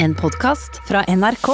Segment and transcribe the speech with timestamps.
[0.00, 1.48] En podkast fra NRK.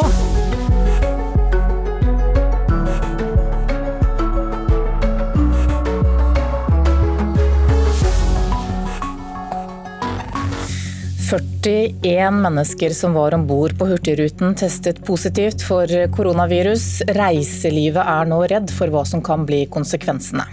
[11.65, 17.03] «41 mennesker som var om bord på Hurtigruten testet positivt for koronavirus.
[17.17, 20.45] Reiselivet er nå redd for hva som kan bli konsekvensene.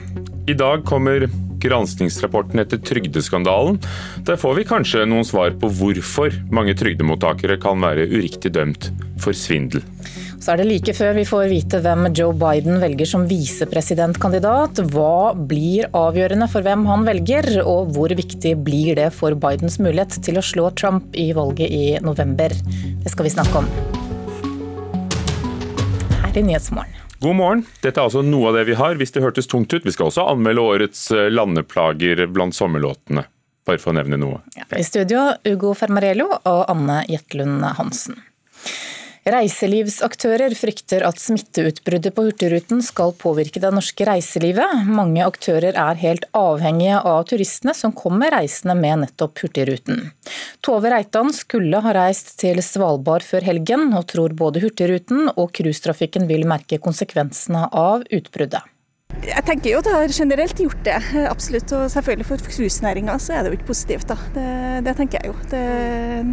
[0.48, 1.28] I dag kommer
[1.62, 3.80] granskingsrapporten etter trygdeskandalen.
[4.28, 8.92] Der får vi kanskje noen svar på hvorfor mange trygdemottakere kan være uriktig dømt
[9.22, 9.86] for svindel.
[10.42, 14.82] Så er det like før vi får vite hvem Joe Biden velger som visepresidentkandidat.
[14.90, 20.18] Hva blir avgjørende for hvem han velger, og hvor viktig blir det for Bidens mulighet
[20.26, 22.58] til å slå Trump i valget i november?
[23.04, 23.70] Det skal vi snakke om
[26.32, 27.01] her i Nyhetsmorgen.
[27.22, 27.60] God morgen.
[27.84, 29.84] Dette er altså noe av det vi har, hvis det hørtes tungt ut.
[29.86, 33.28] Vi skal også anmelde årets eh, landeplager blant sommerlåtene,
[33.70, 34.40] bare for å nevne noe.
[34.58, 38.18] Ja, I studio Ugo Fermarello og Anne Jetlund Hansen.
[39.22, 44.82] Reiselivsaktører frykter at smitteutbruddet på Hurtigruten skal påvirke det norske reiselivet.
[44.90, 50.08] Mange aktører er helt avhengige av turistene som kommer reisende med nettopp Hurtigruten.
[50.66, 56.26] Tove Reitan skulle ha reist til Svalbard før helgen, og tror både Hurtigruten og cruisetrafikken
[56.26, 58.71] vil merke konsekvensene av utbruddet.
[59.22, 60.98] Jeg tenker jo at det har generelt gjort det,
[61.30, 61.74] absolutt.
[61.78, 64.18] Og selvfølgelig for cruisenæringa så er det jo ikke positivt, da.
[64.36, 64.46] Det,
[64.88, 65.36] det tenker jeg jo.
[65.52, 65.66] Det,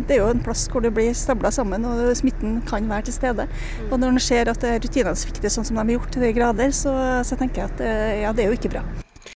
[0.08, 3.18] det, er jo en plass hvor det blir stabla sammen og smitten kan være til
[3.18, 3.48] stede.
[3.90, 6.72] Og når en ser at rutinene svikter sånn som de har gjort til de grader,
[6.76, 6.94] så,
[7.28, 7.84] så tenker jeg at
[8.22, 8.86] ja, det er jo ikke bra.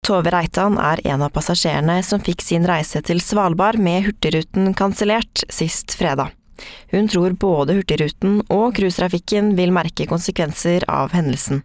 [0.05, 5.43] Tove Reitan er en av passasjerene som fikk sin reise til Svalbard med Hurtigruten kansellert
[5.53, 6.31] sist fredag.
[6.91, 11.61] Hun tror både Hurtigruten og cruisetrafikken vil merke konsekvenser av hendelsen.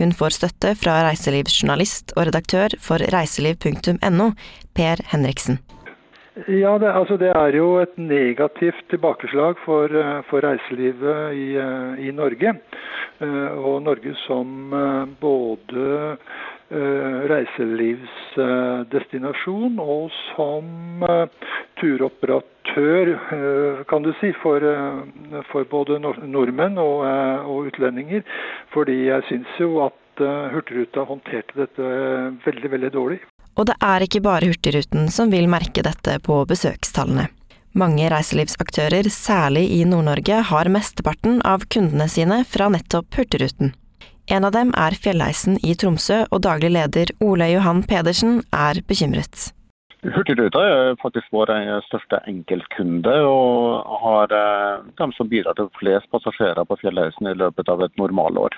[0.00, 4.32] Hun får støtte fra reiselivsjournalist og redaktør for reiseliv.no,
[4.76, 5.60] Per Henriksen.
[6.48, 12.06] Ja, det, altså det, er jo et negativt tilbakeslag for, eh, for reiselivet i, eh,
[12.08, 12.54] i, Norge.
[13.20, 14.72] Eh, og Norge som
[15.20, 16.16] både
[17.32, 20.64] reiselivsdestinasjon og som
[21.80, 23.06] turoperatør,
[23.90, 24.58] kan du si, for,
[25.50, 26.98] for både nordmenn og,
[27.44, 28.22] og, utlendinger.
[28.72, 29.98] Fordi jeg syns jo at
[30.52, 31.84] Hurtigruta håndterte dette
[32.46, 33.18] veldig, veldig dårlig.
[33.58, 37.26] Og det er ikke bare Hurtigruten som vil merke dette på besøkstallene.
[37.72, 43.72] Mange reiselivsaktører, særlig i Nord-Norge, har mesteparten av kundene sine fra nettopp Hurtigruten.
[44.32, 49.50] En av dem er Fjellheisen i Tromsø, og daglig leder Ole Johan Pedersen er bekymret.
[50.14, 51.52] Hurtigruta er faktisk vår
[51.90, 57.68] største enkeltkunde, og har eh, dem som bidrar til flest passasjerer på Fjellheisen i løpet
[57.68, 58.56] av et normalår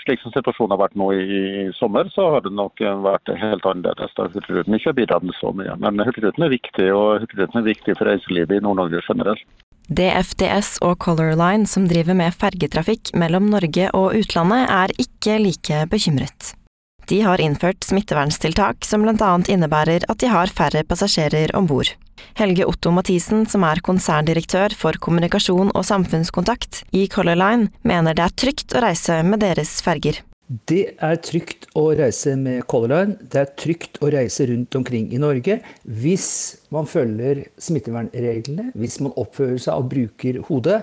[0.00, 1.40] slik som situasjonen har vært nå i,
[1.76, 4.14] sommer, så har det nok vært helt annerledes.
[4.16, 5.74] da Hurtigruten ikke har bidratt med så mye.
[5.82, 9.44] Men Hurtigruten er viktig, og Hurtigruten er viktig for reiselivet i Nord-Norge generelt.
[9.90, 15.82] DFDS og Color Line, som driver med fergetrafikk mellom Norge og utlandet, er ikke like
[15.90, 16.52] bekymret.
[17.10, 19.32] De har innført smitteverntiltak som bl.a.
[19.50, 21.90] innebærer at de har færre passasjerer om bord.
[22.38, 28.28] Helge Otto Mathisen, som er konserndirektør for kommunikasjon og samfunnskontakt i Color Line, mener det
[28.28, 30.22] er trygt å reise med deres ferger.
[30.50, 33.12] Det er trygt å reise med Color Line.
[33.22, 36.30] Det er trygt å reise rundt omkring i Norge hvis
[36.74, 40.80] man følger smittevernreglene, hvis man oppfører seg og bruker hodet.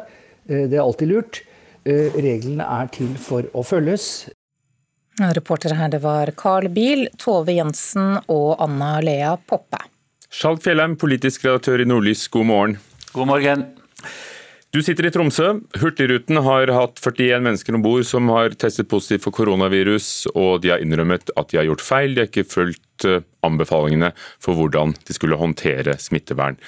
[0.47, 1.41] Eh, det er alltid lurt.
[1.83, 4.29] Eh, reglene er til for å følges.
[5.35, 9.83] Reportere her det var Carl Biel, Tove Jensen og Anna Lea Poppe.
[10.31, 12.79] Skjalg Fjellheim, politisk redaktør i Nordlys, god morgen.
[13.11, 13.67] God morgen.
[14.75, 15.53] Du sitter i Tromsø.
[15.79, 20.73] Hurtigruten har hatt 41 mennesker om bord som har testet positivt for koronavirus, og de
[20.73, 22.13] har innrømmet at de har gjort feil.
[22.13, 24.11] De har ikke fulgt eh, anbefalingene
[24.43, 26.59] for hvordan de skulle håndtere smittevern.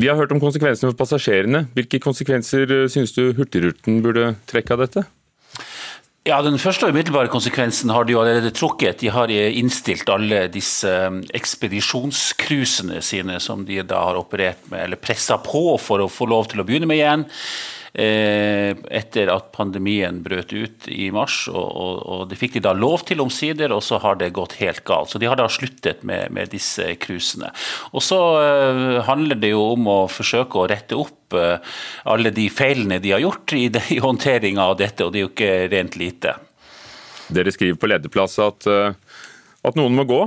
[0.00, 1.66] Vi har hørt om konsekvensene for passasjerene.
[1.76, 5.04] Hvilke konsekvenser eh, synes du Hurtigruten burde trekke av dette?
[6.28, 9.00] Ja, Den første og umiddelbare konsekvensen har de jo allerede trukket.
[9.00, 15.00] De har innstilt alle disse um, ekspedisjonscruisene sine som de da har operert med, eller
[15.00, 17.24] pressa på for å få lov til å begynne med igjen.
[17.92, 21.42] Eh, etter at pandemien brøt ut i mars.
[21.50, 24.58] Og, og, og, Det fikk de da lov til omsider, og så har det gått
[24.60, 25.10] helt galt.
[25.10, 27.50] Så de har da sluttet med, med disse cruisene.
[27.90, 31.58] Og så uh, handler det jo om å forsøke å rette opp uh,
[32.06, 33.66] alle de feilene de har gjort i,
[33.96, 36.36] i håndteringa av dette, og det er jo ikke rent lite.
[37.30, 40.24] Dere skriver på lederplass at, at noen må gå.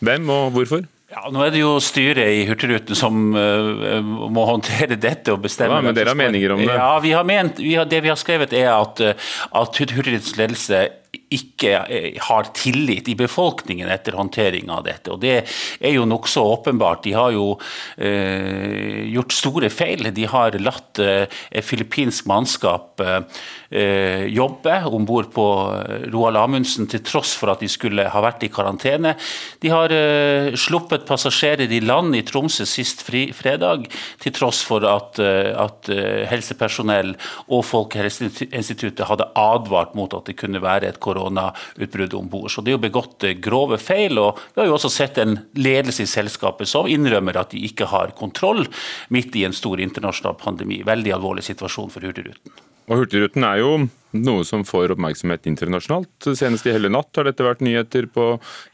[0.00, 0.86] Hvem og hvorfor?
[1.10, 3.98] Ja, Nå er det jo styret i Hurtigruten som uh,
[4.30, 5.80] må håndtere dette og bestemme.
[5.80, 6.70] Ja, men dere har meninger om det?
[6.70, 10.86] Ja, vi har ment, vi har, Det vi har skrevet er at, at Hurtigrutens ledelse
[11.30, 15.12] ikke eh, har tillit i befolkningen etter håndtering av dette.
[15.14, 15.36] Og Det
[15.78, 17.04] er jo nokså åpenbart.
[17.06, 17.52] De har jo
[17.96, 20.10] eh, gjort store feil.
[20.14, 25.46] De har latt eh, filippinsk mannskap eh, jobbe om bord på
[25.76, 29.14] eh, Roald Amundsen til tross for at de skulle ha vært i karantene.
[29.62, 33.86] De har eh, sluppet passasjerer i land i Tromsø sist fri, fredag,
[34.20, 35.88] til tross for at, at
[36.30, 37.14] helsepersonell
[37.52, 42.50] og Folkehelseinstituttet hadde advart mot at det kunne være et koronautbrudd om bord.
[42.50, 44.18] Så det er jo begått eh, grove feil.
[44.18, 47.90] og Vi har jo også sett en ledelse i selskapet som innrømmer at de ikke
[47.92, 48.66] har kontroll
[49.14, 50.82] midt i en stor internasjonal pandemi.
[50.86, 52.52] Veldig alvorlig situasjon for Hurtigruten.
[52.90, 53.74] Og Hurtigruten er jo
[54.18, 56.26] noe som får oppmerksomhet internasjonalt.
[56.34, 58.32] Senest i hele natt har dette vært nyheter på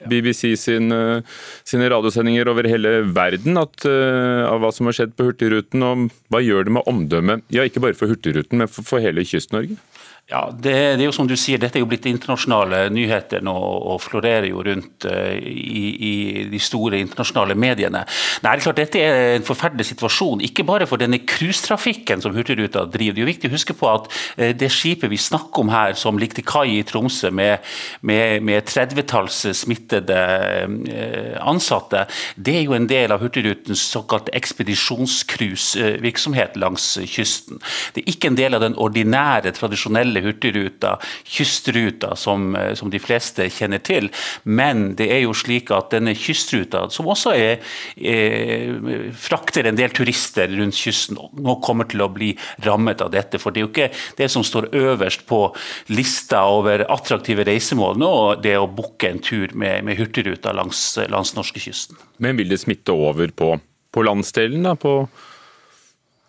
[0.09, 1.21] BBC sine,
[1.69, 5.85] sine radiosendinger over hele verden at, uh, av hva som har skjedd på Hurtigruten.
[5.85, 9.27] og Hva gjør det med omdømmet, ja ikke bare for Hurtigruten, men for, for hele
[9.29, 9.77] Kyst-Norge?
[10.27, 13.53] Ja, det, det, er jo som du sier, Dette er jo blitt internasjonale nyheter nå
[13.55, 18.03] og florerer jo rundt uh, i, i, de store internasjonale mediene.
[18.43, 22.35] Nei, det er klart Dette er en forferdelig situasjon, ikke bare for denne cruisetrafikken som
[22.35, 23.15] Hurtigruta driver.
[23.15, 25.95] Det er jo viktig å huske på at uh, det skipet vi snakker om her,
[25.95, 27.63] som ligger til kai i Tromsø med,
[28.03, 30.19] med, med 30-talls smittede
[30.67, 32.03] uh, ansatte,
[32.35, 37.63] det er jo en del av Hurtigrutens såkalte ekspedisjonscruisevirksomhet langs kysten.
[37.95, 42.91] Det er ikke en del av den ordinære, tradisjonelle tradisjonelle hurtigruta, kystruta, som, eh, som,
[42.91, 44.11] de fleste kjenner til.
[44.45, 47.61] Men det er jo slik at denne kystruta, som også er,
[47.97, 53.39] er, frakter en del turister rundt kysten, nå kommer til å bli rammet av dette.
[53.39, 55.55] For det er jo ikke det som står øverst på
[55.89, 58.13] lista over attraktive reisemål nå,
[58.43, 61.97] det å booke en tur med, med hurtigruta langs, langs norskekysten.
[62.19, 63.57] Men vil det smitte over på,
[63.93, 64.77] på landsdelen, da?
[64.77, 65.07] På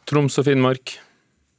[0.07, 1.06] Troms og Finnmark?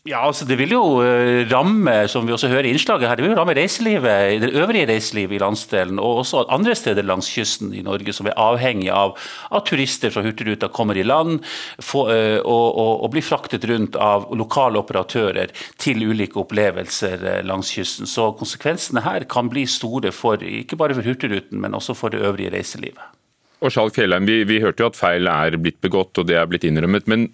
[0.08, 3.26] Ja, altså Det vil jo eh, ramme som vi også hører i innslaget her, det
[3.26, 7.74] vil jo ramme reiselivet, det øvrige reiselivet i landsdelen, og også andre steder langs kysten
[7.76, 9.18] i Norge som er avhengig av
[9.52, 11.42] at turister fra Hurtigruta kommer i land
[11.84, 15.52] for, eh, og, og, og, blir fraktet rundt av lokale operatører
[15.82, 18.08] til ulike opplevelser eh, langs kysten.
[18.08, 22.22] Så konsekvensene her kan bli store for ikke bare for Hurtigruten, men også for det
[22.24, 23.12] øvrige reiselivet.
[23.60, 26.48] Og Skjalg Fjellheim, vi, vi hørte jo at feil er blitt begått og det er
[26.48, 27.10] blitt innrømmet.
[27.10, 27.28] men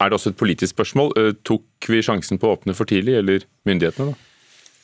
[0.00, 1.12] er det også et politisk spørsmål?
[1.16, 4.12] Eh, tok vi sjansen på å åpne for tidlig, eller myndighetene?
[4.12, 4.35] da?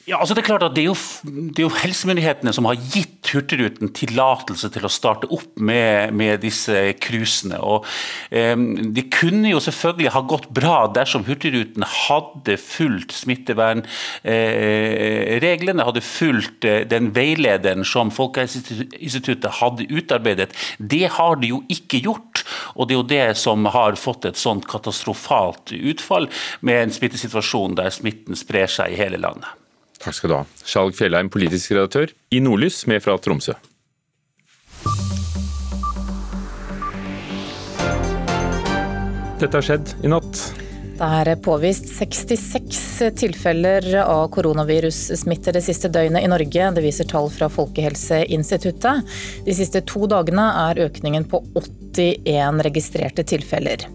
[0.02, 2.74] Ja, altså det er klart at det er, jo, det er jo helsemyndighetene som har
[2.90, 7.56] gitt Hurtigruten tillatelse til å starte opp med, med disse cruisene.
[8.34, 8.56] eh,
[8.92, 16.64] det kunne jo selvfølgelig ha gått bra dersom Hurtigruten hadde fulgt smittevernreglene, eh, hadde fulgt
[16.66, 20.50] eh, den veilederen som Folkehelseinstituttet hadde utarbeidet.
[20.78, 22.42] Det har de jo ikke gjort.
[22.74, 26.26] Og det er jo det som har fått et sånt katastrofalt utfall,
[26.60, 29.61] med en smittesituasjon der smitten sprer seg i hele landet.
[30.02, 30.46] Takk skal du ha.
[30.66, 33.54] Skjalg Fjellheim, politisk redaktør i Nordlys, med fra Tromsø.
[39.42, 40.42] Dette har skjedd i natt.
[40.92, 46.68] Det er påvist 66 tilfeller av koronavirussmitte det siste døgnet i Norge.
[46.76, 49.10] Det viser tall fra Folkehelseinstituttet.
[49.46, 53.88] De siste to dagene er økningen på 81 registrerte tilfeller.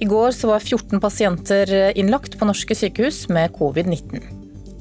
[0.00, 4.35] I går var 14 pasienter innlagt på norske sykehus med covid-19.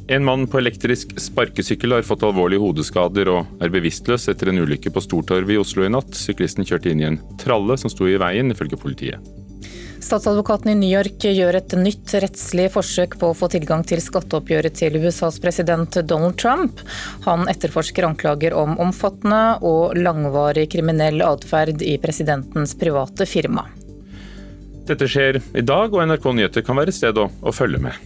[0.07, 4.92] En mann på elektrisk sparkesykkel har fått alvorlige hodeskader og er bevisstløs etter en ulykke
[4.94, 6.13] på Stortorvet i Oslo i natt.
[6.13, 9.34] Syklisten kjørte inn i en tralle som sto i veien, ifølge politiet.
[10.06, 14.78] Statsadvokaten i New York gjør et nytt rettslig forsøk på å få tilgang til skatteoppgjøret
[14.78, 16.83] til USAs president Donald Trump.
[17.26, 23.66] Han etterforsker anklager om omfattende og langvarig kriminell atferd i presidentens private firma.
[24.85, 27.97] Dette skjer i dag, og NRK Nyheter kan være et sted å, å følge med.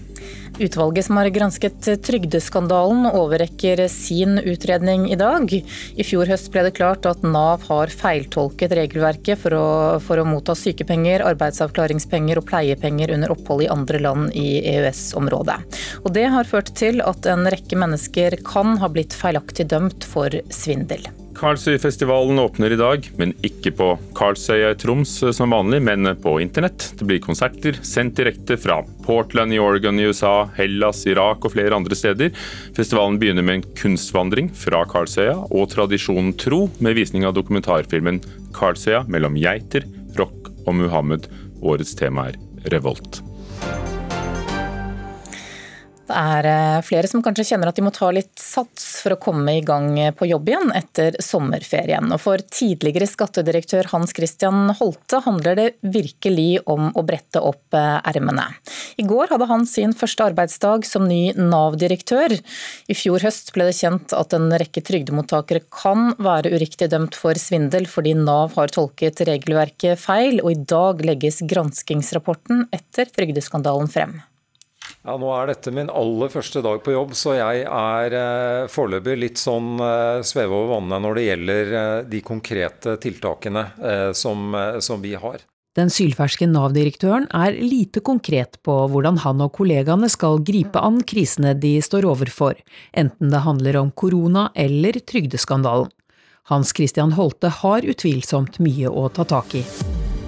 [0.60, 5.54] Utvalget som har gransket trygdeskandalen overrekker sin utredning i dag.
[5.96, 9.70] I fjor høst ble det klart at Nav har feiltolket regelverket for å,
[10.04, 15.62] for å motta sykepenger, arbeidsavklaringspenger og pleiepenger under opphold i andre land i EØS-området.
[16.04, 20.36] Og Det har ført til at en rekke mennesker kan ha blitt feilaktig dømt for
[20.52, 21.08] svindel.
[21.40, 26.90] Karlsøyfestivalen åpner i dag, men ikke på Karlsøya i Troms som vanlig, men på internett.
[27.00, 31.78] Det blir konserter sendt direkte fra Portland i Oregon i USA, Hellas, Irak og flere
[31.78, 32.34] andre steder.
[32.76, 38.20] Festivalen begynner med en kunstvandring fra Karlsøya og tradisjonen tro, med visning av dokumentarfilmen
[38.52, 39.88] 'Karlsøya mellom geiter,
[40.20, 41.32] rock og Muhammed'.
[41.64, 42.40] Årets tema er
[42.72, 43.24] revolt.
[46.10, 49.20] Det er eh, flere som kanskje kjenner at de må ta litt sats for å
[49.22, 52.08] komme i gang på jobb igjen etter sommerferien.
[52.16, 58.00] Og for tidligere skattedirektør Hans Christian Holte handler det virkelig om å brette opp eh,
[58.10, 58.48] ermene.
[58.98, 62.34] I går hadde han sin første arbeidsdag som ny Nav-direktør.
[62.90, 67.38] I fjor høst ble det kjent at en rekke trygdemottakere kan være uriktig dømt for
[67.38, 74.18] svindel fordi Nav har tolket regelverket feil, og i dag legges granskingsrapporten etter trygdeskandalen frem.
[75.08, 79.16] Ja, Nå er dette min aller første dag på jobb, så jeg er eh, foreløpig
[79.16, 84.50] litt sånn eh, sveve over vannet når det gjelder eh, de konkrete tiltakene eh, som,
[84.60, 85.40] eh, som vi har.
[85.78, 91.54] Den sylferske Nav-direktøren er lite konkret på hvordan han og kollegaene skal gripe an krisene
[91.56, 92.60] de står overfor,
[92.92, 95.94] enten det handler om korona eller trygdeskandalen.
[96.50, 99.64] Hans Christian Holte har utvilsomt mye å ta tak i.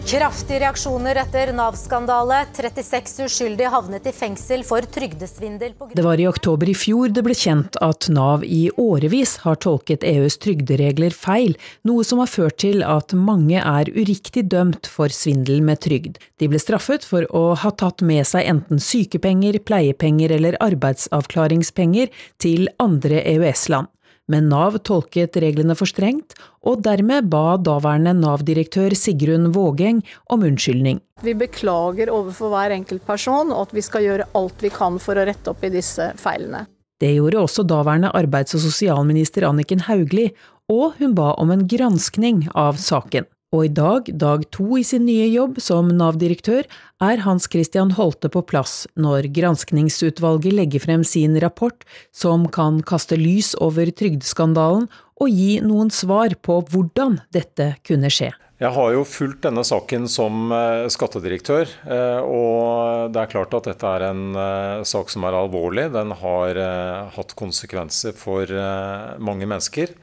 [0.02, 2.40] Kraftige reaksjoner etter Nav-skandale.
[2.58, 5.76] 36 uskyldige havnet i fengsel for trygdesvindel.
[5.94, 10.04] Det var i oktober i fjor det ble kjent at Nav i årevis har tolket
[10.08, 11.54] EUs trygderegler feil,
[11.88, 16.18] noe som har ført til at mange er uriktig dømt for svindel med trygd.
[16.42, 22.10] De ble straffet for å ha tatt med seg enten sykepenger, pleiepenger eller arbeidsavklaringspenger
[22.42, 23.94] til andre EØS-land
[24.30, 31.02] men Nav tolket reglene for strengt, og dermed ba daværende Nav-direktør Sigrun Vågeng om unnskyldning.
[31.26, 35.18] Vi beklager overfor hver enkelt person, og at vi skal gjøre alt vi kan for
[35.18, 36.66] å rette opp i disse feilene.
[37.02, 40.36] Det gjorde også daværende arbeids- og sosialminister Anniken Hauglie,
[40.70, 43.26] og hun ba om en granskning av saken.
[43.52, 46.64] Og i dag, dag to i sin nye jobb som Nav-direktør,
[47.04, 51.84] er Hans Christian Holte på plass når granskningsutvalget legger frem sin rapport
[52.16, 54.88] som kan kaste lys over trygdeskandalen
[55.20, 58.32] og gi noen svar på hvordan dette kunne skje.
[58.62, 63.66] Jeg har jo fulgt denne saken som eh, skattedirektør, eh, og det er klart at
[63.72, 65.88] dette er en eh, sak som er alvorlig.
[65.96, 66.60] Den har
[67.16, 68.46] hatt konsekvenser for
[69.18, 69.96] mange mennesker.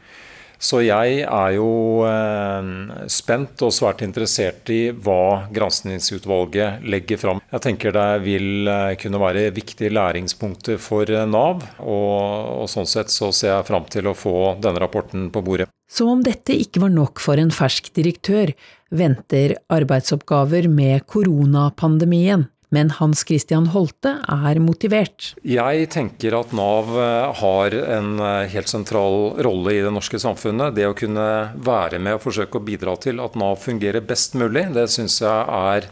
[0.59, 2.71] Så jeg er jo eh,
[3.11, 7.43] spent og svært interessert i hva granskningsutvalget legger fram.
[7.53, 12.91] Jeg tenker det vil eh, kunne være viktige læringspunkter for eh, Nav, og, og sånn
[12.91, 15.71] sett så ser jeg fram til å få denne rapporten på bordet.
[15.89, 18.51] Som om dette ikke var nok for en fersk direktør,
[18.91, 25.33] venter arbeidsoppgaver med koronapandemien men Hans Christian Holte er motivert.
[25.47, 30.77] Jeg tenker at Nav eh, har en eh, helt sentral rolle i det norske samfunnet.
[30.77, 34.67] Det å kunne være med og forsøke å bidra til at Nav fungerer best mulig,
[34.77, 35.89] det syns jeg er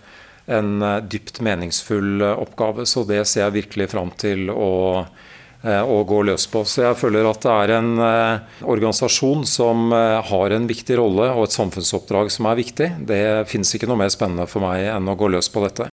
[0.58, 2.84] en eh, dypt meningsfull oppgave.
[2.88, 4.70] Så det ser jeg virkelig fram til å,
[5.64, 6.62] å gå løs på.
[6.68, 7.90] Så jeg føler at det er en
[8.60, 12.92] organisasjon som har en viktig rolle og et samfunnsoppdrag som er viktig.
[13.08, 15.90] Det finnes ikke noe mer spennende for meg enn å gå løs på dette.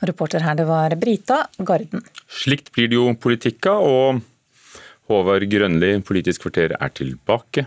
[0.00, 2.04] Reporter her, det var Brita Garden.
[2.30, 4.20] Slikt blir det jo politikka, og
[5.08, 7.66] Håvard Grønli, Politisk kvarter, er tilbake.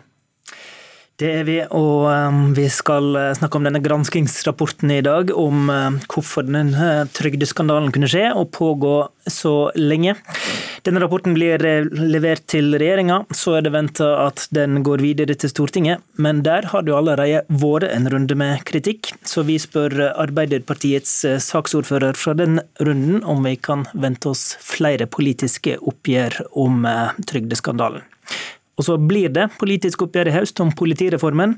[1.22, 5.30] Det er vi, og um, vi skal uh, snakke om denne granskingsrapporten i dag.
[5.38, 8.96] Om uh, hvorfor denne trygdeskandalen kunne skje og pågå
[9.30, 10.16] så lenge.
[10.82, 15.36] Denne rapporten blir eh, levert til regjeringa, så er det venta at den går videre
[15.38, 16.02] til Stortinget.
[16.18, 21.14] Men der har det allerede vært en runde med kritikk, så vi spør Arbeiderpartiets
[21.46, 26.82] saksordfører fra den runden om vi kan vente oss flere politiske oppgjør om
[27.30, 28.02] trygdeskandalen.
[28.80, 31.58] Og så blir det politisk oppgjør i høst om politireformen.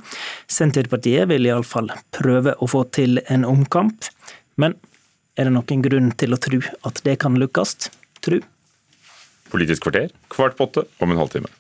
[0.52, 4.10] Senterpartiet vil iallfall prøve å få til en omkamp.
[4.60, 4.78] Men
[5.38, 7.90] er det noen grunn til å tro at det kan lykkes?
[8.24, 8.40] Tru?
[9.54, 11.52] Politisk kvarter, kvart på åtte om en halvtime.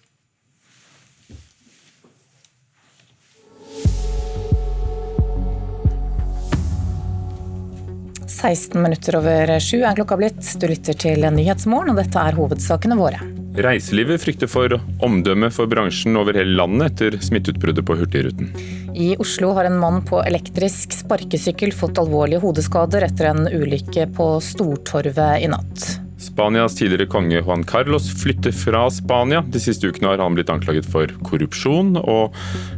[8.43, 10.41] «16 minutter over sju er klokka blitt.
[10.59, 13.42] Du lytter til Nyhetsmorgen, og dette er hovedsakene våre.
[13.53, 14.73] Reiselivet frykter for
[15.05, 18.49] omdømmet for bransjen over hele landet etter smitteutbruddet på Hurtigruten.
[18.97, 24.27] I Oslo har en mann på elektrisk sparkesykkel fått alvorlige hodeskader etter en ulykke på
[24.41, 25.85] Stortorvet i natt.
[26.23, 29.43] Spanias tidligere konge Juan Carlos flytter fra Spania.
[29.45, 32.33] De siste ukene har han blitt anklaget for korrupsjon, og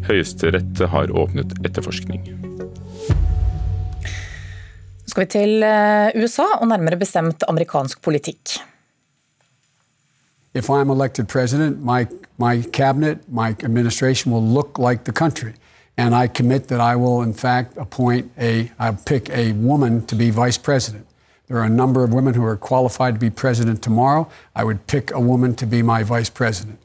[0.10, 2.26] Høyesterett har åpnet etterforskning.
[5.08, 8.58] Skal vi til eh, USA, og nærmere bestemt amerikansk politikk.
[10.56, 12.08] If I'm elected president, my,
[12.38, 15.54] my cabinet, my administration will look like the country.
[15.98, 20.16] And I commit that I will, in fact, appoint a, I'll pick a woman to
[20.16, 21.06] be vice president.
[21.48, 24.28] There are a number of women who are qualified to be president tomorrow.
[24.56, 26.80] I would pick a woman to be my vice president.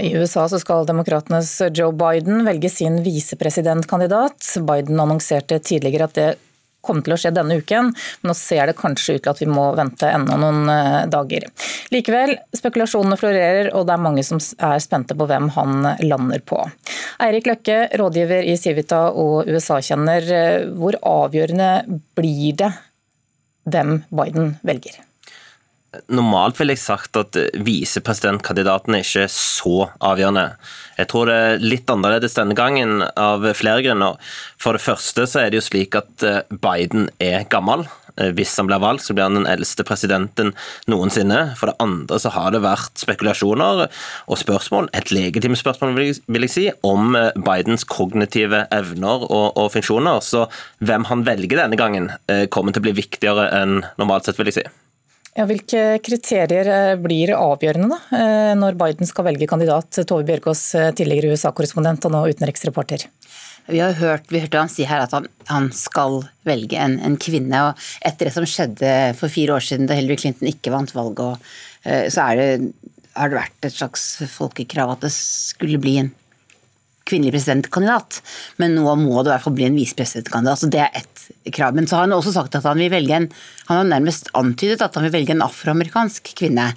[0.00, 4.58] I USA så skal demokratenes Joe Biden velge sin visepresidentkandidat.
[4.60, 6.34] Biden annonserte tidligere at det
[6.84, 9.48] komme til å skje denne uken, men nå ser det kanskje ut til at vi
[9.50, 11.48] må vente enda noen eh, dager.
[11.94, 16.60] Likevel, spekulasjonene florerer, og det er mange som er spente på hvem han lander på.
[17.22, 21.72] Eirik Løkke, rådgiver i Civita og USA-kjenner, eh, hvor avgjørende
[22.18, 22.74] blir det
[23.70, 24.98] hvem Biden velger?
[26.08, 30.46] Normalt ville jeg sagt at visepresidentkandidaten er ikke så avgjørende.
[30.96, 34.16] Jeg tror det er litt annerledes denne gangen av flere grunner.
[34.60, 37.84] For det første så er det jo slik at eh, Biden er gammel.
[38.16, 40.54] Eh, hvis han blir valgt, så blir han den eldste presidenten
[40.88, 41.42] noensinne.
[41.60, 46.54] For det andre så har det vært spekulasjoner og spørsmål, et legitimt spørsmål vil jeg
[46.54, 50.24] si, om eh, Bidens kognitive evner og, og funksjoner.
[50.24, 50.46] Så
[50.80, 52.08] hvem han velger denne gangen,
[52.48, 54.70] kommer til å bli viktigere enn normalt sett, vil jeg si.
[55.32, 59.88] Ja, hvilke kriterier eh, blir avgjørende da, eh, når Biden skal velge kandidat?
[60.04, 63.06] Tove Bjørgaas, eh, tidligere USA-korrespondent og nå utenriksreporter.
[63.72, 67.16] Vi har hørt, vi hørte han si her at han, han skal velge en, en,
[67.16, 67.64] kvinne.
[67.70, 71.22] og Etter det som skjedde for fire år siden da Hillary Clinton ikke vant valget,
[71.24, 72.48] og, så det,
[73.16, 76.12] har det vært et slags folkekrav at det skulle bli en
[77.08, 78.20] kvinnelig presidentkandidat.
[78.62, 80.68] Men nå må det i hvert fall bli en visepresidentkandidat.
[80.72, 81.11] Det er ett
[81.52, 81.76] krav.
[81.76, 83.28] Men så har han også sagt at han vil velge en
[83.68, 86.72] Han har nærmest antydet at han vil velge en afroamerikansk kvinne.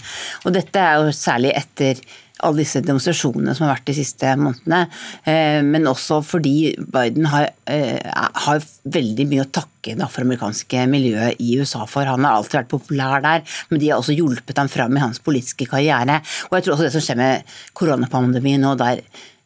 [0.45, 1.99] Og dette er jo særlig etter
[2.43, 4.81] alle disse demonstrasjonene som har vært de siste månedene.
[5.27, 7.99] Eh, men også fordi Biden har, eh,
[8.45, 12.05] har veldig mye å takke det afroamerikanske miljøet i USA for.
[12.05, 15.19] Han har alltid vært populær der, men de har også hjulpet ham fram i hans
[15.19, 16.21] politiske karriere.
[16.51, 17.43] Og jeg tror også det som skjer med
[17.73, 19.01] koronapandemien nå, der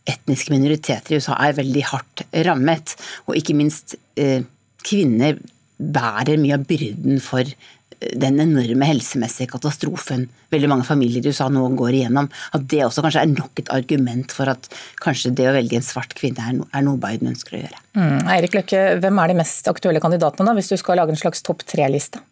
[0.09, 2.95] etniske minoriteter i USA er veldig hardt rammet.
[3.27, 4.41] Og ikke minst eh,
[4.85, 5.39] kvinner
[5.79, 11.47] bærer mye av byrden for eh, den enorme helsemessige katastrofen veldig mange familier i USA
[11.51, 12.29] nå går igjennom.
[12.55, 14.69] At det også kanskje er nok et argument for at
[15.03, 17.83] kanskje det å velge en svart kvinne er, no, er noe Biden ønsker å gjøre.
[17.99, 18.17] Mm.
[18.35, 21.45] Eirik Løkke, hvem er de mest aktuelle kandidatene, da, hvis du skal lage en slags
[21.45, 22.23] topp tre-liste?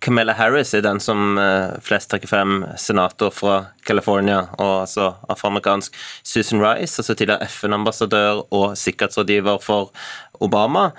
[0.00, 5.96] Camilla Harris er den som eh, flest trekker frem, senator fra California og altså afroamerikansk.
[6.26, 9.92] Susan Rice, altså tidligere FN-ambassadør og sikkerhetsrådgiver for
[10.44, 10.90] Obama.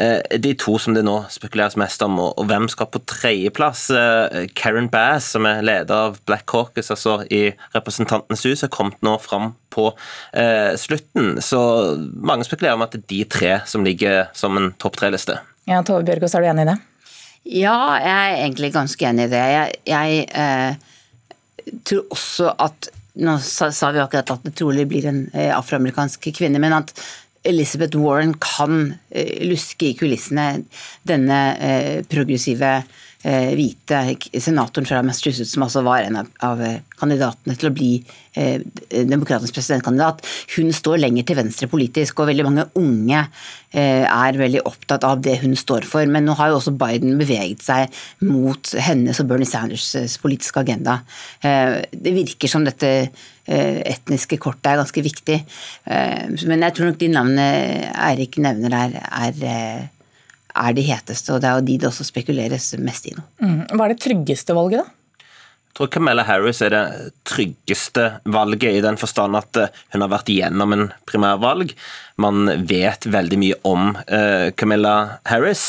[0.00, 3.88] Eh, de to som det nå spekuleres mest om, og hvem skal på tredjeplass?
[3.90, 9.00] Eh, Karen Bass, som er leder av Black Caucus altså i Representantenes hus, har kommet
[9.06, 9.90] nå fram på
[10.80, 11.34] slutten.
[11.44, 11.58] Så
[12.00, 15.36] mange spekulerer om at det er de tre som ligger som en topp tre-liste.
[15.68, 16.78] Ja, Tove Bjørgaas, er du enig i det?
[17.46, 19.42] Ja, jeg er egentlig ganske enig i det.
[19.54, 25.06] Jeg, jeg eh, tror også at Nå sa, sa, vi akkurat at det trolig blir
[25.08, 26.90] en eh, afroamerikansk kvinne, men at
[27.48, 30.66] Elizabeth Warren kan eh, luske i kulissene
[31.08, 34.00] denne eh, progressive Eh, hvite
[34.38, 36.60] senatoren fra Massachusetts, som altså var en av
[37.00, 37.90] kandidatene til å bli
[38.38, 38.62] eh,
[39.08, 40.22] demokratisk presidentkandidat,
[40.56, 45.20] hun står lenger til venstre politisk, og veldig mange unge eh, er veldig opptatt av
[45.24, 46.08] det hun står for.
[46.10, 51.00] Men nå har jo også Biden beveget seg mot hennes og Bernie Sanders' politiske agenda.
[51.42, 52.92] Det virker som dette
[53.46, 55.36] etniske kortet er ganske viktig.
[55.86, 59.92] Men jeg tror nok de navnene Eirik nevner der, er
[60.56, 63.24] er de heteste, og det er jo de det også spekuleres mest i nå.
[63.42, 63.58] Mm.
[63.72, 64.92] Hva er det tryggeste valget, da?
[65.66, 66.84] Jeg tror Camilla Harris er det
[67.28, 71.74] tryggeste valget, i den forstand at eh, hun har vært igjennom en primærvalg.
[72.24, 73.90] Man vet veldig mye om
[74.56, 74.94] Camilla
[75.28, 75.66] Harris.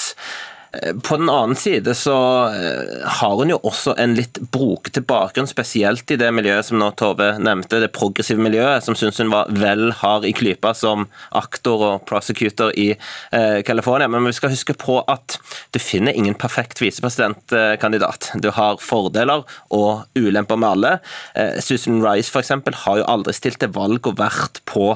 [1.03, 2.15] På den annen side så
[2.51, 6.89] eh, har hun jo også en litt brokete bakgrunn, spesielt i det miljøet som nå
[6.99, 11.05] Tove nevnte, det progressive miljøet, som syns hun var vel hard i klypa som
[11.39, 14.09] aktor og prosecutor i eh, California.
[14.11, 15.37] Men vi skal huske på at
[15.71, 18.33] du finner ingen perfekt visepresidentkandidat.
[18.43, 20.93] Du har fordeler og ulemper med alle.
[21.39, 22.51] Eh, Susan Rice f.eks.
[22.83, 24.89] har jo aldri stilt til valg og vært på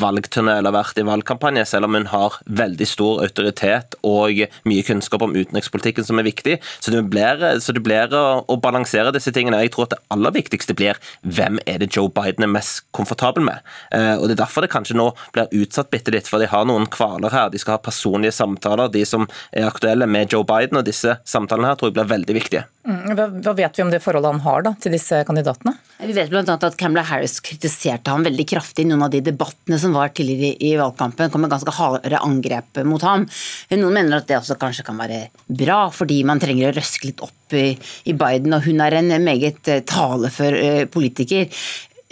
[0.00, 5.24] valgturné eller vært i valgkampanje, selv om hun har veldig stor autoritet og mye kunnskap
[5.24, 6.58] om utenrikspolitikken som er viktig.
[6.82, 9.62] Så det blir, så det blir å, balansere disse tingene.
[9.64, 13.46] Jeg tror at det aller viktigste blir hvem er det Joe Biden er mest komfortabel
[13.46, 13.64] med.
[13.94, 16.66] Eh, og Det er derfor det kanskje nå blir utsatt bitte litt, for de har
[16.68, 17.48] noen kvaler her.
[17.50, 20.80] De skal ha personlige samtaler, de som er aktuelle med Joe Biden.
[20.80, 22.66] Og disse samtalene her tror jeg blir veldig viktige.
[22.80, 25.74] Mm, hva, vet vi om det forholdet han har da, til disse kandidatene?
[26.00, 26.42] Vi vet bl.a.
[26.56, 30.56] at Camilla Harris kritiserte ham veldig kraftig i noen av de debattene som var tidligere
[30.64, 31.28] i, valgkampen.
[31.28, 33.26] kom med ganske harde angrep mot ham.
[33.74, 37.20] Noen mener at det også kanskje kan være bra, fordi man trenger å røske litt
[37.26, 37.74] opp i,
[38.06, 38.56] Biden.
[38.56, 41.50] Og hun er en meget uh, talefør uh, politiker.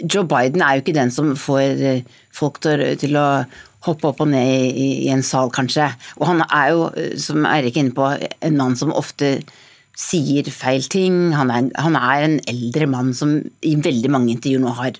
[0.05, 3.25] Joe Biden er jo ikke den som får uh, folk til å
[3.87, 5.87] hoppe opp og ned i, i, en sal, kanskje.
[6.19, 6.85] Og han er jo,
[7.17, 8.11] som Eirik er inne på,
[8.45, 9.39] en mann som ofte
[9.99, 11.33] sier feil ting.
[11.35, 14.95] Han er, han er, en eldre mann som i veldig mange intervjuer nå har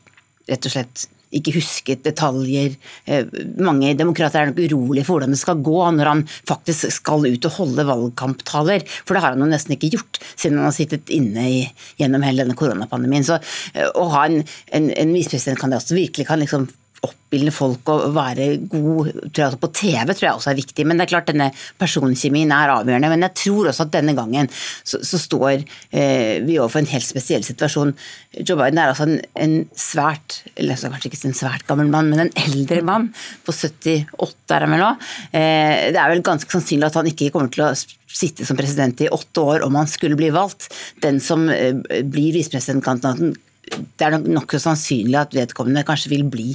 [0.49, 2.73] rett og slett ikke husket detaljer.
[3.05, 3.27] Eh,
[3.62, 7.45] mange demokrater er nok urolige for hvordan det skal gå når han faktisk skal ut
[7.45, 11.13] og holde valgkamptaler, for det har han jo nesten ikke gjort siden han har sittet
[11.13, 11.62] inne i,
[12.01, 13.27] gjennom hele denne koronapandemien.
[13.27, 13.38] Så
[13.75, 14.41] eh, å ha en,
[14.73, 16.65] en, en visepresidentkandidat som virkelig kan liksom
[17.05, 20.85] oppildne folk og være god jeg, på TV tror jeg også er viktig.
[20.88, 23.12] Men det er klart denne personkjemien er avgjørende.
[23.13, 27.07] Men jeg tror også at denne gangen så, så står eh, vi overfor en helt
[27.07, 27.93] spesiell situasjon.
[28.41, 32.25] Joe Biden er altså en, en svært, eller kanskje ikke en svært gammel mann, men
[32.25, 33.09] en eldre mann.
[33.45, 34.93] På 78 er han vel nå.
[35.31, 37.73] Eh, det er vel ganske sannsynlig at han ikke kommer til å
[38.09, 40.71] sitte som president i åtte år om han skulle bli valgt.
[41.03, 43.35] Den som eh, blir visepresidentkandidaten,
[43.69, 46.49] det er nok så sannsynlig at vedkommende kanskje vil bli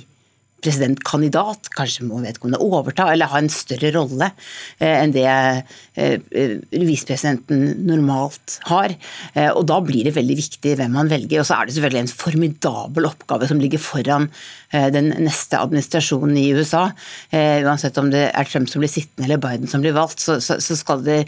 [0.64, 1.70] presidentkandidat.
[1.77, 4.31] Kanskje må vedkommende overta eller ha en større rolle
[4.79, 6.16] eh, enn det eh,
[6.72, 8.94] visepresidenten normalt har.
[9.35, 11.42] Eh, og Da blir det veldig viktig hvem man velger.
[11.42, 14.31] Og så er det selvfølgelig en formidabel oppgave som ligger foran
[14.74, 16.88] den neste administrasjonen i USA.
[17.31, 20.40] Uansett om det er Trump som blir sittende eller Biden som blir valgt, så
[20.74, 21.20] skal det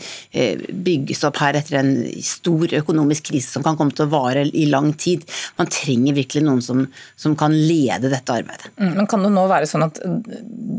[0.67, 1.93] bygges opp her etter en
[2.27, 5.23] stor økonomisk krise som kan komme til å vare i lang tid.
[5.61, 6.83] Man trenger virkelig noen som,
[7.15, 8.73] som kan lede dette arbeidet.
[8.81, 10.01] Mm, men kan det nå være sånn at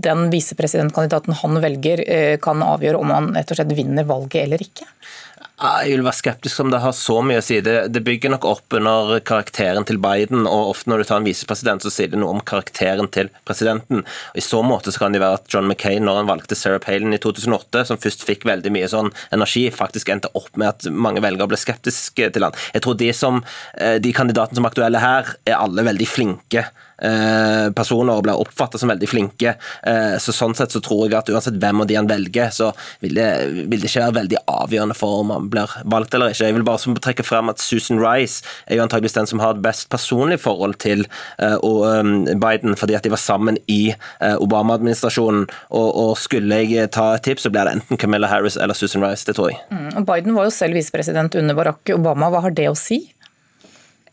[0.07, 4.63] den visepresidentkandidaten han velger, eh, kan avgjøre om han rett og slett vinner valget eller
[4.63, 4.88] ikke?
[5.57, 7.55] Jeg vil være skeptisk om det har så mye å si.
[7.65, 11.25] Det, det, bygger nok opp under karakteren til Biden, og ofte når du tar en
[11.25, 14.03] visepresident, så sier det noe om karakteren til presidenten.
[14.38, 17.17] I så måte så kan det være at John McCain, når han valgte Sarah Palin
[17.17, 21.25] i 2008, som først fikk veldig mye sånn energi, faktisk endte opp med at mange
[21.25, 22.62] velgere ble skeptiske til han.
[22.77, 23.41] Jeg tror de, som,
[23.81, 26.67] eh, de kandidatene som er aktuelle her, er alle veldig flinke
[27.77, 29.55] personer og blir oppfattet som veldig flinke.
[29.83, 32.71] Eh, så Sånn sett så tror jeg at uansett hvem av de han velger, så
[33.01, 33.29] vil det,
[33.69, 36.45] vil det ikke være veldig avgjørende for om han blir valgt eller ikke.
[36.49, 39.63] Jeg vil bare trekke frem at Susan Rice er jo antageligvis den som har et
[39.65, 41.05] best personlig forhold til
[41.41, 41.57] uh,
[42.38, 45.47] Biden, fordi at de var sammen i Obama-administrasjonen.
[45.69, 49.03] Og, og, skulle jeg ta et tips, så blir det enten Camilla Harris eller Susan
[49.05, 49.25] Rice.
[49.27, 49.62] Det tror jeg.
[49.71, 52.31] Mm, Biden var jo selv visepresident under Barack Obama.
[52.33, 53.03] Hva har det å si?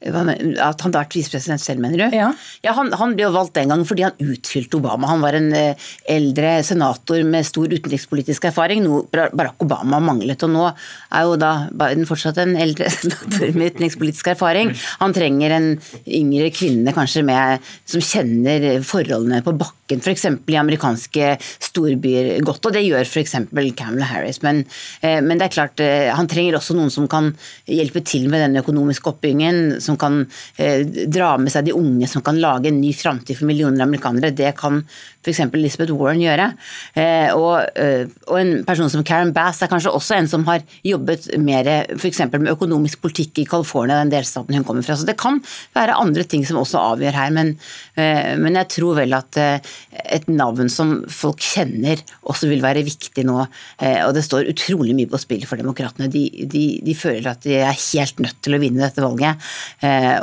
[0.05, 2.17] At han har vært visepresident selv, mener du?
[2.17, 2.31] Ja.
[2.65, 5.09] ja han, han, ble jo valgt den gangen fordi han utfylte Obama.
[5.11, 10.45] Han var en eh, eldre senator med stor utenrikspolitisk erfaring, noe Barack Obama manglet.
[10.45, 14.75] Og nå er jo da Biden fortsatt en eldre senator med utenrikspolitisk erfaring.
[15.01, 15.71] Han trenger en
[16.05, 20.27] yngre kvinne kanskje med, som kjenner forholdene på bakken, f.eks.
[20.51, 21.35] i amerikanske
[21.71, 22.69] storbyer godt.
[22.69, 23.37] Og det gjør f.eks.
[23.75, 24.43] Camelot Harris.
[24.45, 24.63] Men,
[25.01, 27.33] eh, men, det er klart, eh, han trenger også noen som kan
[27.71, 29.81] hjelpe til med den økonomiske oppbyggingen.
[29.85, 30.21] som som kan
[30.57, 34.35] eh, dra med seg de unge, som kan lage en ny framtid for millioner amerikanere.
[34.35, 34.83] Det kan
[35.25, 35.41] f.eks.
[35.57, 36.51] Elizabeth Warren gjøre.
[36.99, 40.65] Eh, og, eh, og, en person som Karen Bass er kanskje også en som har
[40.85, 42.25] jobbet mer f.eks.
[42.35, 44.97] med økonomisk politikk i California, den delstaten hun kommer fra.
[44.99, 45.41] Så det kan
[45.77, 47.55] være andre ting som også avgjør her, men,
[47.97, 53.25] eh, men jeg tror vel at et navn som folk kjenner også vil være viktig
[53.27, 53.37] nå.
[53.45, 56.09] Og det står utrolig mye på spill for demokratene.
[56.13, 59.43] De, de, de føler at de er helt nødt til å vinne dette valget.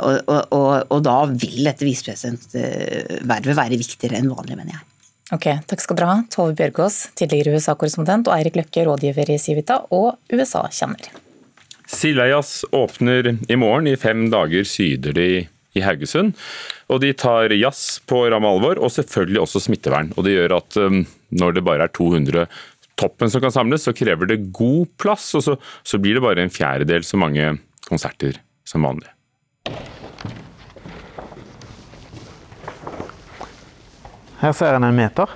[0.02, 4.91] Og, og, og, da vil dette visepresidentvervet være viktigere enn vanlig, mener jeg.
[5.32, 9.78] Ok, Takk skal dere ha, Tove Bjørgaas, tidligere USA-korrespondent, og Eirik Løkke, rådgiver i Civita
[9.94, 11.08] og USA-kjenner.
[11.92, 13.88] Sildveijazz åpner i morgen.
[13.88, 15.28] I fem dager syder de
[15.72, 16.36] i Haugesund.
[16.92, 20.12] Og de tar jazz på ramme alvor, og selvfølgelig også smittevern.
[20.16, 21.00] Og det gjør at um,
[21.32, 22.46] når det bare er 200
[23.00, 26.44] toppen som kan samles, så krever det god plass, og så, så blir det bare
[26.44, 27.54] en fjerdedel så mange
[27.88, 28.36] konserter
[28.68, 29.08] som vanlig.
[34.42, 35.30] Her ser en en meter,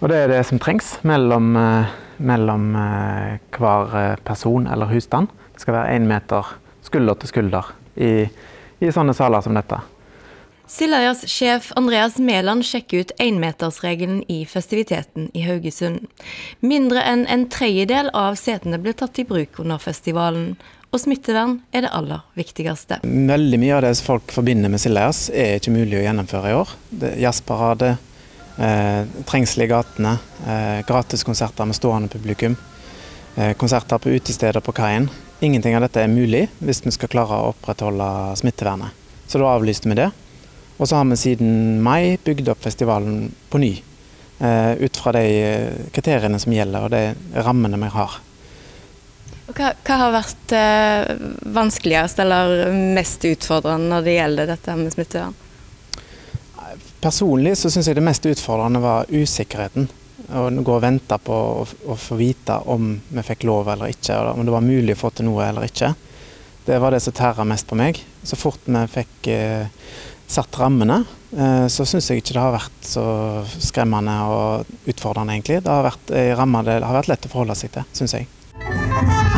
[0.00, 5.28] og det er det som trengs mellom, eh, mellom eh, hver eh, person eller husstand.
[5.52, 8.24] Det skal være én meter skulder til skulder i,
[8.80, 9.82] i sånne saler som dette.
[10.66, 16.08] Sillajas sjef Andreas Mæland sjekker ut énmetersregelen i festiviteten i Haugesund.
[16.64, 20.56] Mindre enn en tredjedel av setene ble tatt i bruk under festivalen,
[20.96, 23.00] og smittevern er det aller viktigste.
[23.04, 26.72] Veldig mye av det folk forbinder med Sildajazz er ikke mulig å gjennomføre i år.
[27.20, 27.96] Jazzparade,
[28.56, 32.56] eh, trengsel i gatene, eh, gratiskonserter med stående publikum,
[33.36, 35.10] eh, konserter på utesteder på kaien.
[35.42, 38.90] Ingenting av dette er mulig hvis vi skal klare å opprettholde smittevernet.
[39.28, 40.12] Så da avlyste vi det.
[40.78, 43.82] Og så har vi siden mai bygd opp festivalen på ny.
[44.38, 48.20] Eh, ut fra de eh, kriteriene som gjelder og de rammene vi har.
[49.46, 51.10] Hva, hva, har vært eh,
[51.54, 55.36] vanskeligst eller mest utfordrende når det gjelder dette med smittevern?
[57.00, 59.86] Personlig så syns jeg det mest utfordrende var usikkerheten.
[60.26, 64.16] Å gå og vente på å, å, få vite om vi fikk lov eller ikke,
[64.32, 65.92] om det var mulig å få til noe eller ikke.
[66.66, 68.00] Det var det som tæra mest på meg.
[68.26, 69.68] Så fort vi fikk eh,
[70.26, 71.04] satt rammene,
[71.38, 73.06] eh, så syns jeg ikke det har vært så
[73.62, 75.62] skremmende og utfordrende, egentlig.
[75.62, 79.35] Det har vært eh, rammer det har vært lett å forholde seg til, syns jeg.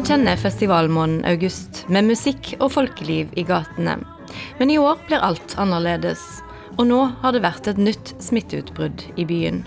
[0.00, 3.98] Vi kjenner festivalmåneden august, med musikk og folkeliv i gatene.
[4.56, 6.22] Men i år blir alt annerledes,
[6.78, 9.58] og nå har det vært et nytt smitteutbrudd i byen.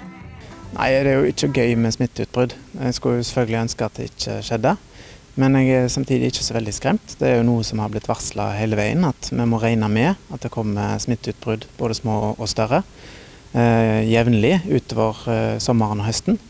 [0.74, 2.56] Nei, Det er jo ikke gøy med smitteutbrudd.
[2.80, 4.72] Jeg skulle jo selvfølgelig ønske at det ikke skjedde.
[5.36, 7.16] Men jeg er samtidig ikke så veldig skremt.
[7.20, 10.16] Det er jo noe som har blitt varsla hele veien, at vi må regne med
[10.34, 12.82] at det kommer smitteutbrudd, både små og større,
[13.54, 16.42] eh, jevnlig utover eh, sommeren og høsten.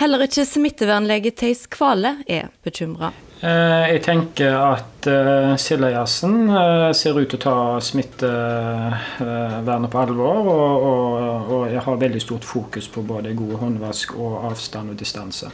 [0.00, 3.10] Heller ikke smittevernlege Theis Kvale er bekymra.
[3.44, 10.40] Eh, jeg tenker at uh, Sildajazzen uh, ser ut til å ta smittevernet på alvor.
[10.40, 14.96] Og, og, og, jeg har veldig stort fokus på både god håndvask og avstand og
[15.02, 15.52] distanse.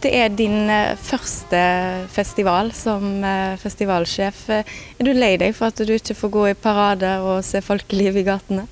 [0.00, 0.70] Det er din
[1.02, 1.60] første
[2.14, 3.24] festival som
[3.60, 4.48] festivalsjef.
[4.48, 8.16] Er du lei deg for at du ikke får gå i parade og se folkeliv
[8.22, 8.66] i gatene?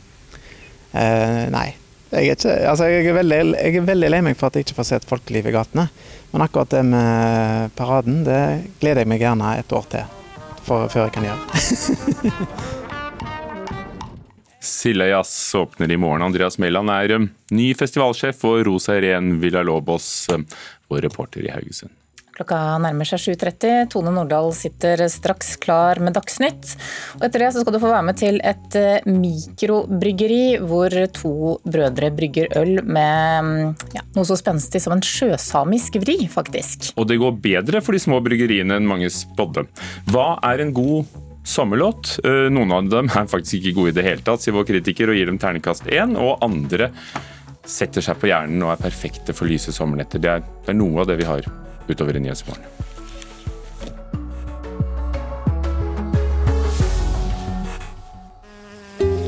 [0.94, 1.68] Eh, nei,
[2.14, 4.68] jeg er, ikke, altså jeg, er veldig, jeg er, veldig, lei meg for at jeg
[4.68, 5.88] ikke får sett folkeliv i gatene.
[6.30, 8.42] Men akkurat det med paraden, det
[8.82, 10.04] gleder jeg meg gjerne et år til
[10.64, 11.42] for, før jeg kan gjøre.
[14.64, 16.22] Sildajazz åpner i morgen.
[16.24, 20.56] Andreas Mæland er um, ny festivalsjef, og Rosa Irén Villalobos, Lobos
[20.88, 21.92] vår reporter i Haugesund.
[22.34, 23.84] Klokka nærmer seg 7.30.
[23.92, 26.72] Tone Nordahl sitter straks klar med Dagsnytt.
[27.20, 31.34] Og etter det så skal du få være med til et eh, mikrobryggeri hvor to
[31.62, 36.90] brødre brygger øl med ja, noe så spenstig som en sjøsamisk vri, faktisk.
[36.98, 39.68] Og det går bedre for de små bryggeriene enn mange spådde.
[40.10, 41.14] Hva er en god
[41.46, 42.16] sommerlåt?
[42.26, 45.12] Eh, noen av dem er faktisk ikke gode i det hele tatt, sier vår kritiker
[45.12, 46.18] og gir dem terningkast én.
[46.18, 46.90] Og andre
[47.62, 50.18] setter seg på hjernen og er perfekte for lyse sommernetter.
[50.18, 51.46] Det er, det er noe av det vi har
[51.88, 52.64] utover i Nyhetsmorgen.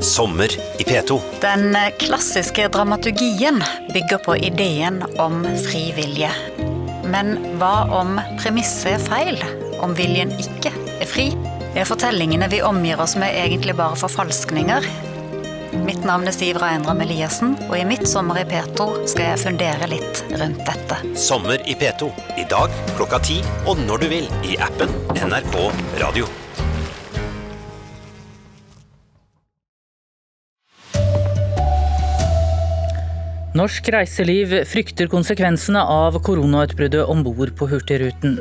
[0.01, 1.21] Sommer i P2.
[1.41, 6.31] Den klassiske dramaturgien bygger på ideen om fri vilje.
[7.11, 9.43] Men hva om premisset er feil?
[9.83, 11.27] Om viljen ikke er fri?
[11.77, 14.87] Er fortellingene vi omgir oss med egentlig bare forfalskninger?
[15.85, 19.89] Mitt navn er Siv Reindram Eliassen, og i mitt Sommer i P2 skal jeg fundere
[19.91, 20.99] litt rundt dette.
[21.19, 22.09] Sommer i P2.
[22.41, 25.57] I dag klokka ti og når du vil i appen NRK
[26.01, 26.29] Radio.
[33.57, 38.37] Norsk reiseliv frykter konsekvensene av koronautbruddet om bord på Hurtigruten.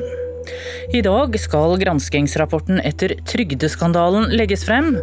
[0.95, 4.95] I dag skal granskingsrapporten etter trygdeskandalen legges frem,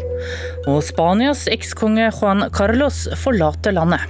[0.66, 4.06] og Spanias ekskonge Juan Carlos forlater landet.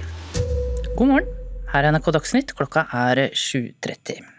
[0.97, 1.33] God morgen,
[1.73, 4.32] her er NRK Dagsnytt, klokka er 7.30.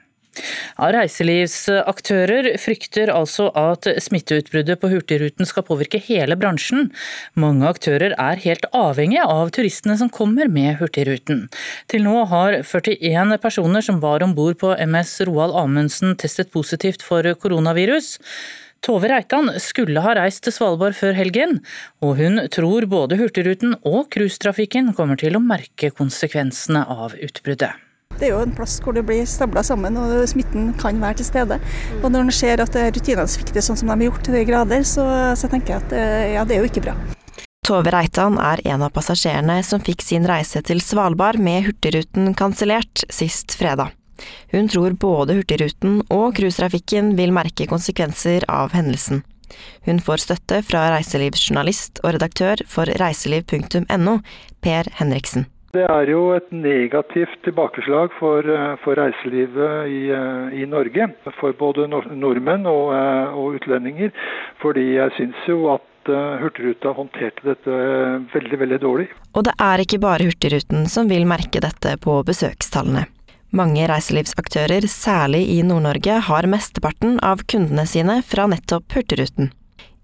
[0.94, 6.90] Reiselivsaktører frykter altså at smitteutbruddet på Hurtigruten skal påvirke hele bransjen.
[7.38, 11.46] Mange aktører er helt avhengige av turistene som kommer med Hurtigruten.
[11.92, 17.04] Til nå har 41 personer som var om bord på MS Roald Amundsen testet positivt
[17.04, 18.18] for koronavirus.
[18.84, 21.62] Tove Reitan skulle ha reist til Svalbard før helgen,
[22.04, 27.83] og hun tror både Hurtigruten og cruisetrafikken kommer til å merke konsekvensene av utbruddet.
[28.18, 31.30] Det er jo en plass hvor det blir stabla sammen og smitten kan være til
[31.30, 31.58] stede.
[32.02, 34.86] Og når en ser at rutinene svikter sånn som de har gjort til de grader,
[34.88, 36.96] så, så tenker jeg at eh, ja, det er jo ikke bra.
[37.64, 43.06] Tove Reitan er en av passasjerene som fikk sin reise til Svalbard med Hurtigruten kansellert
[43.08, 43.94] sist fredag.
[44.52, 49.24] Hun tror både Hurtigruten og cruisetrafikken vil merke konsekvenser av hendelsen.
[49.88, 54.18] Hun får støtte fra reiselivsjournalist og redaktør for reiseliv.no,
[54.64, 55.48] Per Henriksen.
[55.74, 61.08] Det er jo et negativt tilbakeslag for, eh, for reiselivet i, eh, i, Norge.
[61.40, 64.12] For både nordmenn og, eh, og utlendinger.
[64.62, 67.72] Fordi jeg syns jo at Hurtigruta håndterte dette
[68.28, 69.08] veldig, veldig dårlig.
[69.34, 73.06] Og det er ikke bare Hurtigruten som vil merke dette på besøkstallene.
[73.54, 79.50] Mange reiselivsaktører, særlig i Nord-Norge, har mesteparten av kundene sine fra nettopp Hurtigruten.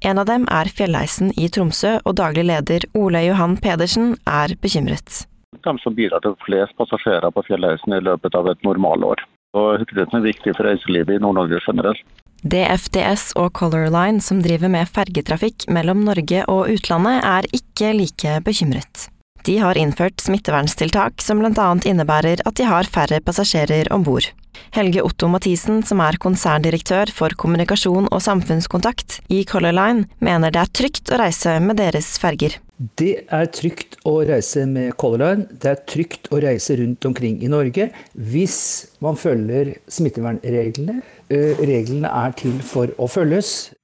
[0.01, 5.27] En av dem er Fjellheisen i Tromsø, og daglig leder Ole Johan Pedersen er bekymret
[5.67, 9.23] de som bidrar til flest passasjerer på Fjellheisen i løpet av et normalår.
[9.57, 12.03] Hurtigruten er viktig for reiselivet i Nord-Norge generelt.
[12.41, 18.39] DFDS og Color Line, som driver med fergetrafikk mellom Norge og utlandet, er ikke like
[18.47, 19.11] bekymret.
[19.45, 21.69] De har innført smittevernstiltak som bl.a.
[21.85, 24.29] innebærer at de har færre passasjerer om bord.
[24.75, 30.63] Helge Otto Mathisen, som er konserndirektør for kommunikasjon og samfunnskontakt i Color Line, mener det
[30.63, 32.59] er trygt å reise med deres ferger.
[32.97, 35.49] Det er trygt å reise med Color Line.
[35.51, 38.61] Det er trygt å reise rundt omkring i Norge hvis
[39.05, 41.01] man følger smittevernreglene.
[41.29, 43.75] Eh, reglene er til for å følges.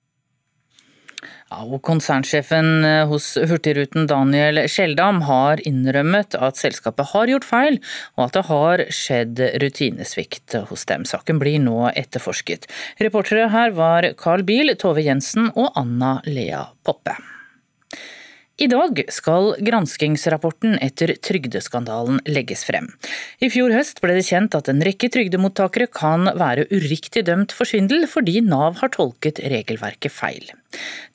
[1.46, 7.78] Ja, og konsernsjefen eh, hos Hurtigruten Daniel Skjeldam har innrømmet at selskapet har gjort feil,
[8.16, 11.06] og at det har skjedd rutinesvikt hos dem.
[11.06, 12.66] Saken blir nå etterforsket.
[12.98, 17.14] Reportere her var Carl Biel, Tove Jensen og Anna Lea Poppe.
[18.56, 22.86] I dag skal granskingsrapporten etter trygdeskandalen legges frem.
[23.44, 27.68] I fjor høst ble det kjent at en rekke trygdemottakere kan være uriktig dømt for
[27.68, 30.48] svindel fordi Nav har tolket regelverket feil.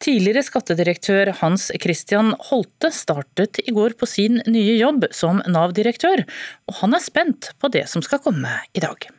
[0.05, 6.21] Tidligere skattedirektør Hans Christian Holte startet i går på sin nye jobb som Nav-direktør,
[6.69, 9.09] og han er spent på det som skal komme i dag.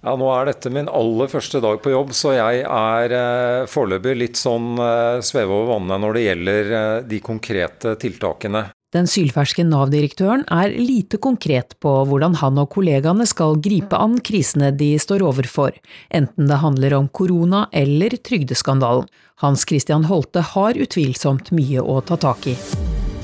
[0.00, 4.16] Ja, Nå er dette min aller første dag på jobb, så jeg er eh, foreløpig
[4.16, 8.70] litt sånn eh, sveve over vannet når det gjelder eh, de konkrete tiltakene.
[8.90, 14.72] Den sylferske Nav-direktøren er lite konkret på hvordan han og kollegaene skal gripe an krisene
[14.74, 15.76] de står overfor,
[16.08, 19.06] enten det handler om korona eller trygdeskandalen.
[19.44, 22.56] Hans Christian Holte har utvilsomt mye å ta tak i.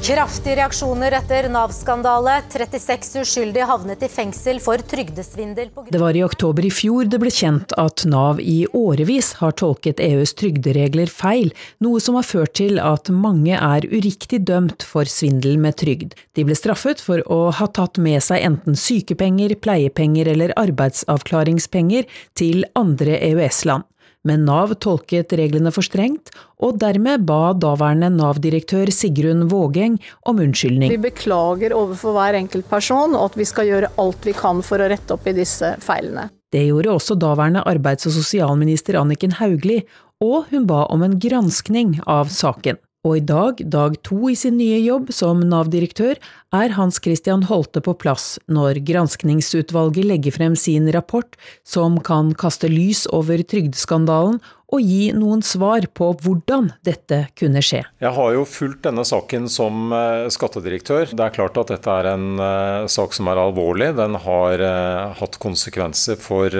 [0.07, 2.37] Kraftige reaksjoner etter Nav-skandale.
[2.53, 5.73] 36 uskyldige havnet i fengsel for trygdesvindel.
[5.91, 9.99] Det var i oktober i fjor det ble kjent at Nav i årevis har tolket
[9.99, 11.51] EUs trygderegler feil,
[11.83, 16.15] noe som har ført til at mange er uriktig dømt for svindel med trygd.
[16.39, 22.07] De ble straffet for å ha tatt med seg enten sykepenger, pleiepenger eller arbeidsavklaringspenger
[22.39, 23.91] til andre EØS-land
[24.27, 30.93] men Nav tolket reglene for strengt, og dermed ba daværende Nav-direktør Sigrun Vågeng om unnskyldning.
[30.93, 34.83] Vi beklager overfor hver enkelt person, og at vi skal gjøre alt vi kan for
[34.83, 36.29] å rette opp i disse feilene.
[36.55, 39.85] Det gjorde også daværende arbeids- og sosialminister Anniken Hauglie,
[40.23, 42.79] og hun ba om en granskning av saken.
[43.07, 46.19] Og i dag, dag to i sin nye jobb som Nav-direktør,
[46.57, 52.71] er Hans Christian Holte på plass når granskningsutvalget legger frem sin rapport som kan kaste
[52.73, 54.41] lys over trygdeskandalen
[54.77, 57.83] og gi noen svar på hvordan dette kunne skje.
[58.03, 61.13] Jeg har jo fulgt denne saken som eh, skattedirektør.
[61.17, 63.93] Det er klart at dette er en uh, sak som er alvorlig.
[63.99, 66.53] Den har uh, hatt konsekvenser for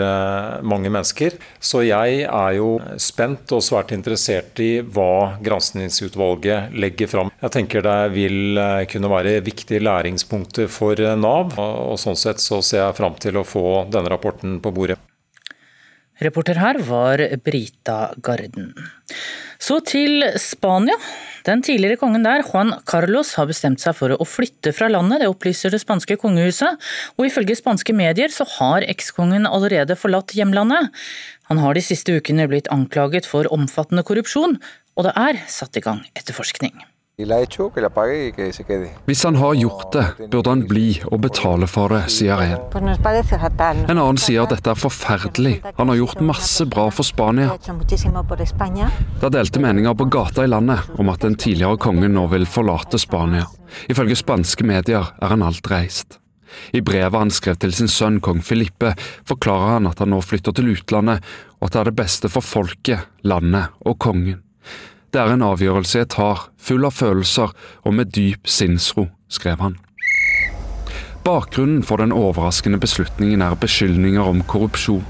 [0.67, 1.37] mange mennesker.
[1.61, 7.33] Så jeg er jo spent og svært interessert i hva granskningsutvalget legger fram.
[7.43, 12.85] Jeg tenker det vil kunne være viktige læringspunkter for Nav, og sånn sett så ser
[12.85, 15.01] jeg fram til å få denne rapporten på bordet.
[16.25, 18.71] Reporter her var Brita Garden.
[19.61, 20.97] Så til Spania.
[21.47, 25.29] Den tidligere kongen der, Juan Carlos, har bestemt seg for å flytte fra landet, det
[25.31, 26.81] opplyser det spanske kongehuset.
[27.15, 30.91] Og ifølge spanske medier så har ekskongen allerede forlatt hjemlandet.
[31.53, 34.59] Han har de siste ukene blitt anklaget for omfattende korrupsjon,
[34.97, 36.75] og det er satt i gang etterforskning.
[39.07, 42.59] Hvis han har gjort det, burde han bli og betale for det, sier en.
[42.77, 47.57] En annen sier at dette er forferdelig, han har gjort masse bra for Spania.
[47.57, 52.45] Det er delte meninger på gata i landet om at den tidligere kongen nå vil
[52.45, 53.49] forlate Spania.
[53.89, 56.21] Ifølge spanske medier er han alt reist.
[56.77, 58.93] I brevet han skrev til sin sønn kong Filippe,
[59.25, 61.25] forklarer han at han nå flytter til utlandet,
[61.63, 64.43] og at det er det beste for folket, landet og kongen.
[65.13, 67.53] Det er en avgjørelse jeg tar, full av følelser
[67.85, 69.77] og med dyp sinnsro, skrev han.
[71.27, 75.05] Bakgrunnen for den overraskende beslutningen er beskyldninger om korrupsjon.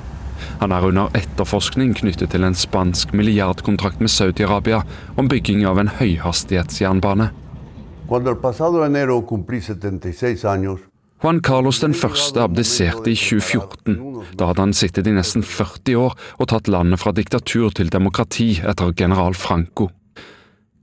[0.61, 4.81] Han er under etterforskning knyttet til en spansk milliardkontrakt med Saudi-Arabia
[5.21, 7.31] om bygging av en høyhastighetsjernbane.
[8.09, 10.81] Cuando el pasado enero cumplí 76 años,
[11.23, 13.97] Juan Carlos den første abdiserte i 2014.
[14.37, 18.51] Da hadde han sittet i nesten 40 år og tatt landet fra diktatur til demokrati
[18.61, 19.89] etter general Franco.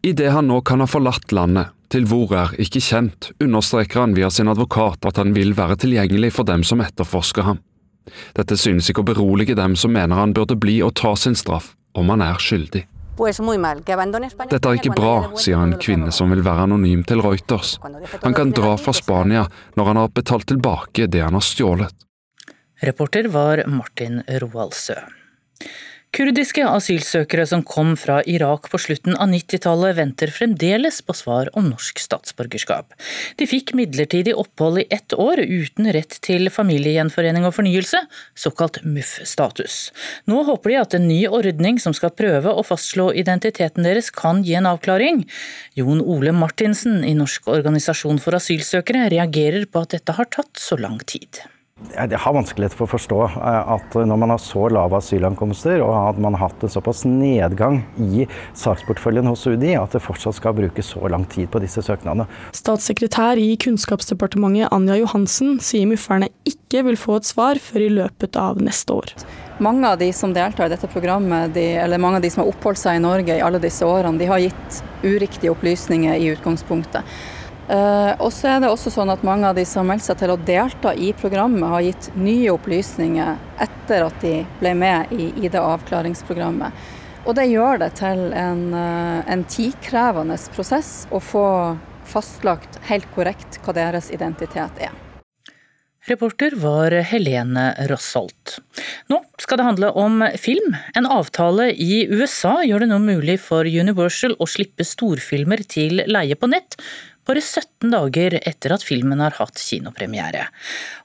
[0.04, 4.32] Idet han nå kan ha forlatt landet, til hvor er ikke kjent, understreker han via
[4.34, 7.62] sin advokat at han vil være tilgjengelig for dem som etterforsker ham.
[8.36, 11.76] Dette synes ikke å berolige dem som mener han burde bli og ta sin straff,
[11.93, 12.88] om han er skyldig.
[13.17, 17.76] Dette er ikke bra, sier en kvinne som vil være anonym til Reuters.
[18.23, 19.45] Han kan dra fra Spania
[19.78, 21.93] når han har betalt tilbake det han har stjålet.
[22.84, 24.97] Reporter var Martin Roaldsø.
[26.13, 31.71] Kurdiske asylsøkere som kom fra Irak på slutten av 90-tallet, venter fremdeles på svar om
[31.71, 32.91] norsk statsborgerskap.
[33.39, 38.04] De fikk midlertidig opphold i ett år uten rett til familiegjenforening og fornyelse,
[38.38, 39.80] såkalt MUF-status.
[40.30, 44.45] Nå håper de at en ny ordning som skal prøve å fastslå identiteten deres, kan
[44.45, 45.23] gi en avklaring.
[45.73, 50.78] Jon Ole Martinsen i Norsk organisasjon for asylsøkere reagerer på at dette har tatt så
[50.78, 51.41] lang tid.
[51.94, 55.93] Jeg har vanskelighet for å forstå eh, at når man har så lave asylankomster, og
[55.93, 58.26] at man har hatt en såpass nedgang i
[58.58, 62.26] saksporteføljen hos UDI, at det fortsatt skal bruke så lang tid på disse søknadene.
[62.56, 68.41] Statssekretær i Kunnskapsdepartementet Anja Johansen sier mufferne ikke vil få et svar før i løpet
[68.41, 69.14] av neste år.
[69.62, 72.50] Mange av de som deltar i dette programmet, de, eller mange av de som har
[72.50, 77.06] oppholdt seg i Norge i alle disse årene, de har gitt uriktige opplysninger i utgangspunktet.
[77.64, 80.34] Uh, og så er det også sånn at Mange av de som meldte seg til
[80.34, 86.84] å delta i programmet, har gitt nye opplysninger etter at de ble med i ID-avklaringsprogrammet.
[87.24, 91.47] Og Det gjør det til en, uh, en tidkrevende prosess å få
[92.03, 94.91] fastlagt helt korrekt hva deres identitet er.
[96.03, 98.57] Reporter var Helene Rossholt.
[99.07, 100.76] Nå skal det handle om film.
[100.99, 106.36] En avtale i USA gjør det nå mulig for Universal å slippe storfilmer til leie
[106.36, 106.76] på nett,
[107.28, 110.47] bare 17 dager etter at filmen har hatt kinopremiere.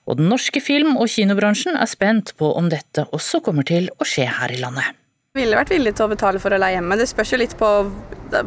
[0.08, 4.08] Og den norske film- og kinobransjen er spent på om dette også kommer til å
[4.08, 4.96] skje her i landet.
[5.36, 6.96] Jeg ville vært villig til å betale for å leie hjemme.
[6.98, 7.68] Det spørs jo litt på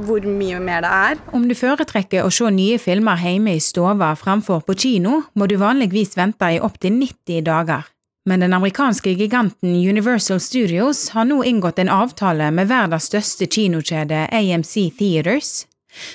[0.05, 1.21] hvor mye mer det er.
[1.31, 5.55] Om du foretrekker å se nye filmer hjemme i stua fremfor på kino, må du
[5.61, 7.87] vanligvis vente i opptil 90 dager.
[8.25, 14.27] Men den amerikanske giganten Universal Studios har nå inngått en avtale med verdens største kinokjede
[14.29, 15.63] AMC Theaters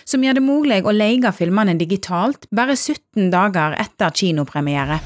[0.04, 5.00] som gjør det mulig å leie filmene digitalt bare 17 dager etter kinopremiere.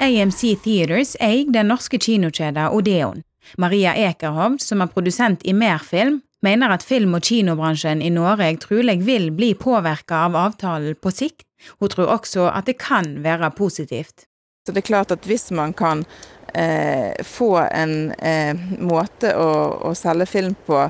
[0.00, 3.22] AMC Theaters eier den norske kinokjeden Odeon.
[3.56, 9.00] Maria Ekerhovd, som er produsent i Merfilm, mener at film- og kinobransjen i Norge trolig
[9.06, 11.46] vil bli påvirka av avtalen på sikt.
[11.80, 14.26] Hun tror også at det kan være positivt.
[14.66, 16.04] Så det er klart at Hvis man kan
[16.54, 19.50] eh, få en eh, måte å,
[19.88, 20.88] å selge film på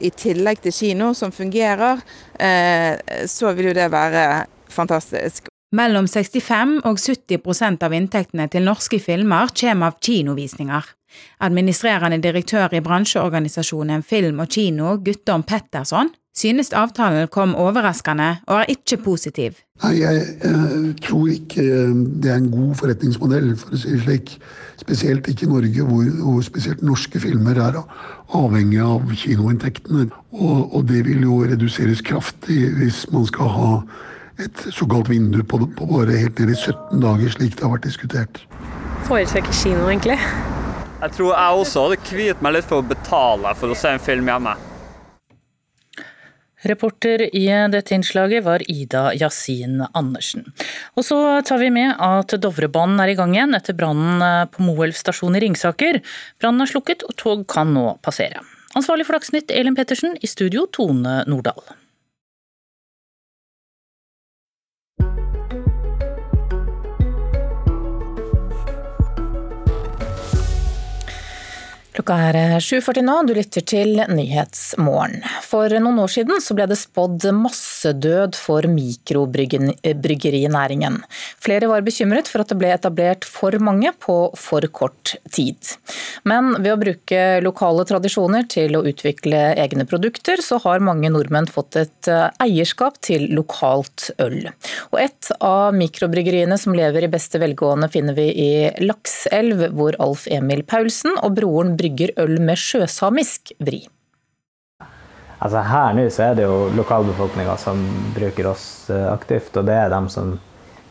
[0.00, 2.02] i tillegg til kino som fungerer,
[2.38, 4.24] eh, så vil jo det være
[4.68, 5.48] fantastisk.
[5.76, 10.94] Mellom 65 og 70% av inntektene til norske filmer kommer av kinovisninger.
[11.44, 18.72] Administrerende direktør i bransjeorganisasjonen Film og Kino, Guttorm Petterson, synes avtalen kom overraskende og er
[18.74, 19.58] ikke positiv.
[19.82, 21.92] Nei, jeg, jeg, tror ikke eh,
[22.22, 24.34] det er en god forretningsmodell, for å si det slik.
[24.78, 27.80] Spesielt ikke i Norge, hvor, hvor spesielt norske filmer er
[28.34, 30.08] avhengig av kinoinntektene.
[30.32, 33.72] Og, og, det vil jo reduseres kraftig hvis man skal ha
[34.38, 37.88] et såkalt vindu på, på bare helt ned i 17 dager, slik det har vært
[37.88, 38.42] diskutert.
[39.08, 40.18] Foretrekker kino, egentlig.
[40.98, 44.02] Jeg tror jeg også hadde kviet meg litt for å betale for å se en
[44.02, 44.54] film hjemme.
[46.68, 50.46] Reporter i dette innslaget var Ida Yasin Andersen.
[50.96, 54.96] Og så tar vi med at Dovrebanen er i gang igjen etter brannen på Moelv
[54.98, 56.02] stasjon i Ringsaker.
[56.40, 58.44] Brannen er slukket og tog kan nå passere.
[58.76, 61.64] Ansvarlig for Dagsnytt Elin Pettersen, i studio Tone Nordahl.
[71.98, 75.18] Klokka er 7.40 nå, du lytter til Nyhetsmorgen.
[75.42, 81.02] For noen år siden ble det spådd massedød for mikrobryggerinæringen.
[81.42, 85.58] Flere var bekymret for at det ble etablert for mange på for kort tid.
[86.22, 91.50] Men ved å bruke lokale tradisjoner til å utvikle egne produkter, så har mange nordmenn
[91.50, 94.46] fått et eh, eierskap til lokalt øl.
[94.92, 100.30] Og et av mikrobryggeriene som lever i beste velgående finner vi i Lakselv, hvor Alf
[100.30, 103.86] Emil Paulsen og broren brygger brygger øl med sjøsamisk vri.
[105.40, 107.78] Altså her nå så er det jo lokalbefolkninga som
[108.14, 110.38] bruker oss eh, aktivt, og det er dem som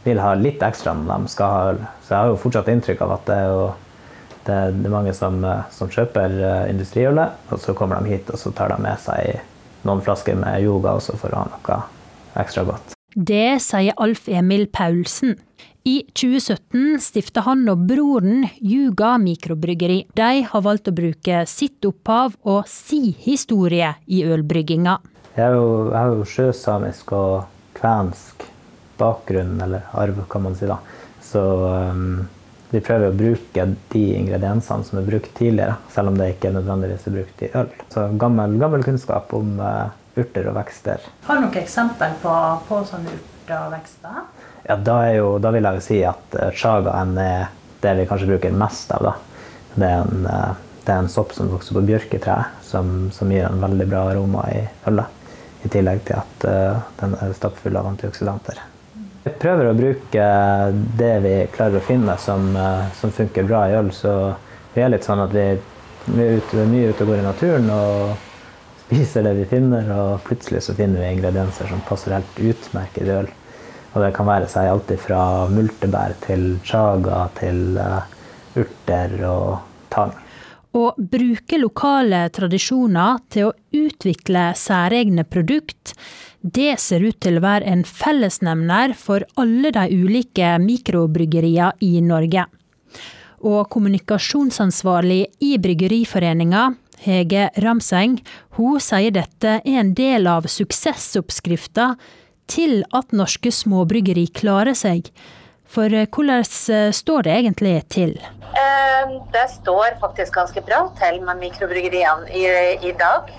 [0.06, 1.82] vil ha litt ekstra når de skal ha øl.
[2.04, 3.66] Så jeg har jo fortsatt inntrykk av at det er, jo,
[4.48, 8.40] det er mange som, eh, som kjøper eh, industriølet, og så kommer de hit og
[8.40, 9.44] så tar de med seg
[9.84, 11.82] noen flasker med yoga også for å ha noe
[12.40, 12.96] ekstra godt.
[13.18, 15.36] Det sier Alf Emil Paulsen.
[15.88, 20.02] I 2017 stifta han og broren Juga mikrobryggeri.
[20.20, 24.98] De har valgt å bruke sitt opphav og si historie i ølbrygginga.
[25.38, 28.44] Jeg har jo, jeg har jo sjøsamisk og kvensk
[29.00, 30.68] bakgrunn, eller arv, kan man si.
[30.68, 30.82] da.
[31.24, 32.28] Så um,
[32.74, 37.08] vi prøver å bruke de ingrediensene som er brukt tidligere, selv om det ikke nødvendigvis
[37.08, 37.72] er brukt i øl.
[37.96, 41.08] Så gammel, gammel kunnskap om uh, urter og vekster.
[41.30, 42.36] Har du noen eksempel på,
[42.68, 44.26] på sånne urter og vekster?
[44.68, 47.50] Ja, da, jo, da, vil jeg jo si at uh, chagaen er
[47.84, 49.06] det vi kanskje bruker mest av.
[49.08, 49.14] Da.
[49.76, 53.48] Det, er en, uh, det er en sopp som vokser på bjørketreet, som, som, gir
[53.48, 55.14] en veldig bra aroma i ølet.
[55.66, 58.60] I tillegg til at uh, den er stappfull av antioksidanter.
[59.24, 60.28] Vi prøver å bruke
[61.00, 62.46] det vi klarer å finne som,
[62.96, 63.90] som funker bra i øl.
[63.92, 64.14] Så
[64.72, 65.50] vi er litt sånn at vi,
[66.06, 68.14] vi er ute, mye ute og går i naturen og
[68.86, 73.16] spiser det vi finner, og plutselig så finner vi ingredienser som passer helt utmerket i
[73.18, 73.28] øl.
[73.98, 77.80] Og det kan være seg alt fra multebær til chaga til
[78.62, 79.56] urter og
[79.90, 80.14] tang.
[80.78, 85.96] Å bruke lokale tradisjoner til å utvikle særegne produkt,
[86.46, 92.46] det ser ut til å være en fellesnevner for alle de ulike mikrobryggeriene i Norge.
[93.42, 96.70] Og kommunikasjonsansvarlig i Bryggeriforeninga,
[97.02, 98.20] Hege Ramseng,
[98.58, 101.96] hun sier dette er en del av suksessoppskrifta
[102.48, 105.12] til at norske småbryggeri klarer seg.
[105.68, 108.14] For eh, hvordan eh, står det egentlig til?
[108.58, 112.46] Eh, det står faktisk ganske bra til med mikrobryggeriene i,
[112.88, 113.30] i dag.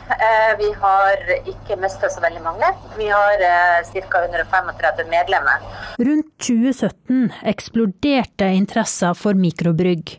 [0.58, 2.70] Vi har ikke mista så veldig mange.
[2.98, 3.42] Vi har
[3.88, 4.22] ca.
[4.28, 5.64] 135 medlemmer.
[5.98, 10.18] Rundt 2017 eksploderte interessen for mikrobrygg.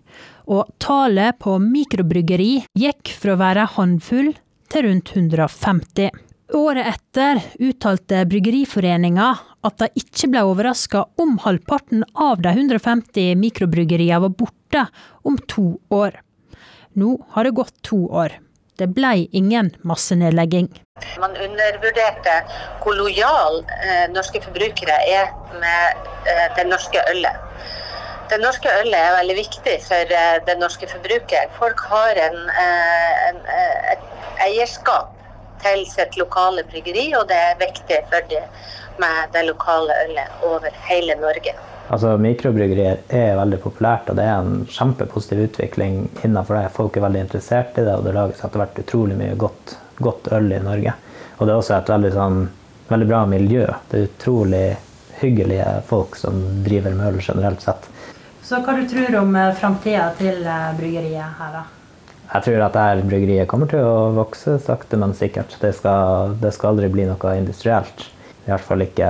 [0.49, 4.33] Og tallet på mikrobryggeri gikk fra å være håndfull
[4.73, 6.28] til rundt 150.
[6.53, 9.25] Året etter uttalte Bryggeriforeninga
[9.67, 14.85] at de ikke ble overraska om halvparten av de 150 mikrobryggeriene var borte
[15.29, 16.17] om to år.
[16.97, 18.33] Nå har det gått to år.
[18.81, 20.71] Det ble ingen massenedlegging.
[21.21, 22.39] Man undervurderte
[22.81, 25.29] hvor lojal eh, norske forbrukere er
[25.61, 27.45] med eh, det norske ølet.
[28.33, 31.45] Det norske ølet er veldig viktig for eh, den norske forbruker.
[31.61, 35.13] Folk har en, eh, en, eh, et eierskap
[35.63, 38.45] til sitt lokale bryggeri, og det er viktig for det
[38.99, 41.55] med det lokale ølet over hele Norge.
[41.89, 46.73] Altså, Mikrobryggerier er veldig populært, og det er en kjempepositiv utvikling innenfor det.
[46.75, 50.29] Folk er veldig interessert i det, og det lages etter hvert utrolig mye godt, godt,
[50.37, 50.93] øl i Norge.
[51.39, 52.43] Og det er også et veldig, sånn,
[52.91, 53.65] veldig bra miljø.
[53.89, 54.67] Det er utrolig
[55.19, 56.37] hyggelige folk som
[56.67, 57.89] driver med øl generelt sett.
[58.45, 61.65] Så hva du tror om eh, framtida til eh, bryggeriet her, da?
[62.29, 65.55] Jeg tror at dette bryggeriet kommer til å vokse sakte, men sikkert.
[65.61, 68.05] Det skal, det skal aldri bli noe industrielt.
[68.45, 69.09] I hvert fall ikke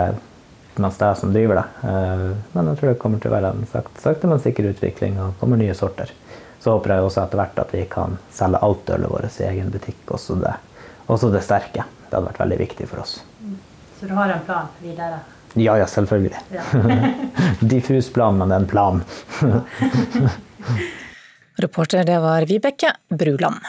[0.80, 1.66] mens det er som driver det.
[1.90, 5.36] Eh, men jeg tror det kommer til å være en sakte, men sikker utvikling, og
[5.42, 6.14] kommer nye sorter.
[6.60, 9.72] Så håper jeg også etter hvert at vi kan selge alt ølet vårt i egen
[9.74, 10.54] butikk, også det,
[11.08, 11.86] også det sterke.
[12.08, 13.20] Det hadde vært veldig viktig for oss.
[14.00, 15.20] Så du har en plan videre?
[15.60, 16.40] Ja, ja, selvfølgelig.
[16.54, 16.64] Ja.
[17.74, 19.04] Diffus plan, men det er en plan.
[21.60, 23.60] Reporter det var Vibeke Bruland.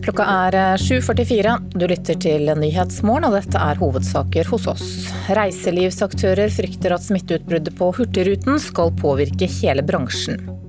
[0.00, 1.56] Klokka er 7.44.
[1.74, 4.86] Du lytter til Nyhetsmorgen, og dette er hovedsaker hos oss.
[5.36, 10.59] Reiselivsaktører frykter at smitteutbruddet på Hurtigruten skal påvirke hele bransjen.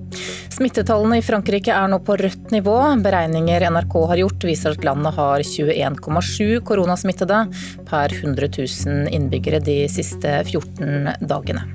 [0.52, 2.76] Smittetallene i Frankrike er nå på rødt nivå.
[3.04, 7.42] Beregninger NRK har gjort viser at landet har 21,7 koronasmittede
[7.88, 11.66] per 100 000 innbyggere de siste 14 dagene.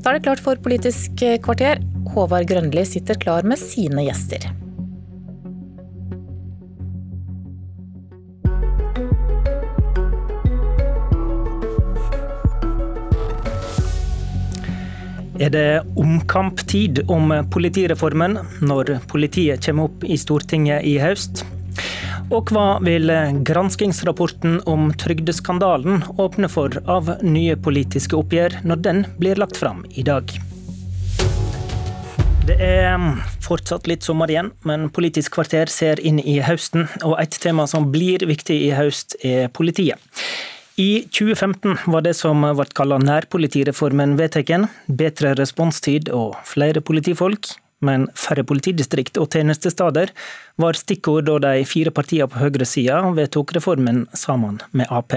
[0.00, 1.80] Da er det klart for Politisk kvarter.
[2.14, 4.63] Håvard Grønli sitter klar med sine gjester.
[15.40, 21.44] Er det omkamptid om politireformen når politiet kommer opp i Stortinget i høst.
[22.32, 23.10] Og hva vil
[23.44, 30.06] granskingsrapporten om trygdeskandalen åpne for av nye politiske oppgjør når den blir lagt fram i
[30.06, 30.30] dag?
[32.44, 33.00] Det er
[33.40, 36.84] fortsatt litt sommer igjen, men Politisk kvarter ser inn i høsten.
[37.00, 39.96] Og et tema som blir viktig i høst, er politiet.
[40.76, 44.64] I 2015 var det som ble kalt nærpolitireformen vedtatt.
[44.90, 47.46] Bedre responstid og flere politifolk,
[47.84, 50.10] men færre politidistrikt og tjenestesteder
[50.58, 55.14] var stikkord da de fire partiene på høyresida vedtok reformen sammen med Ap.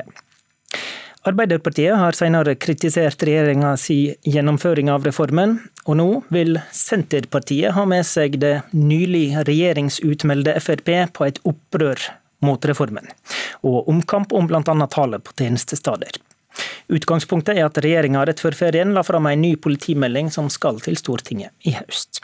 [1.28, 5.58] Arbeiderpartiet har senere kritisert regjeringas gjennomføring av reformen,
[5.90, 12.06] og nå vil Senterpartiet ha med seg det nylig regjeringsutmeldte Frp på et opprør
[12.46, 13.08] mot reformen,
[13.66, 14.62] og omkamp om bl.a.
[14.92, 16.20] tallet på tjenestesteder.
[16.88, 20.98] Utgangspunktet er at regjeringa rett før ferien la fram en ny politimelding som skal til
[21.00, 22.22] Stortinget i høst.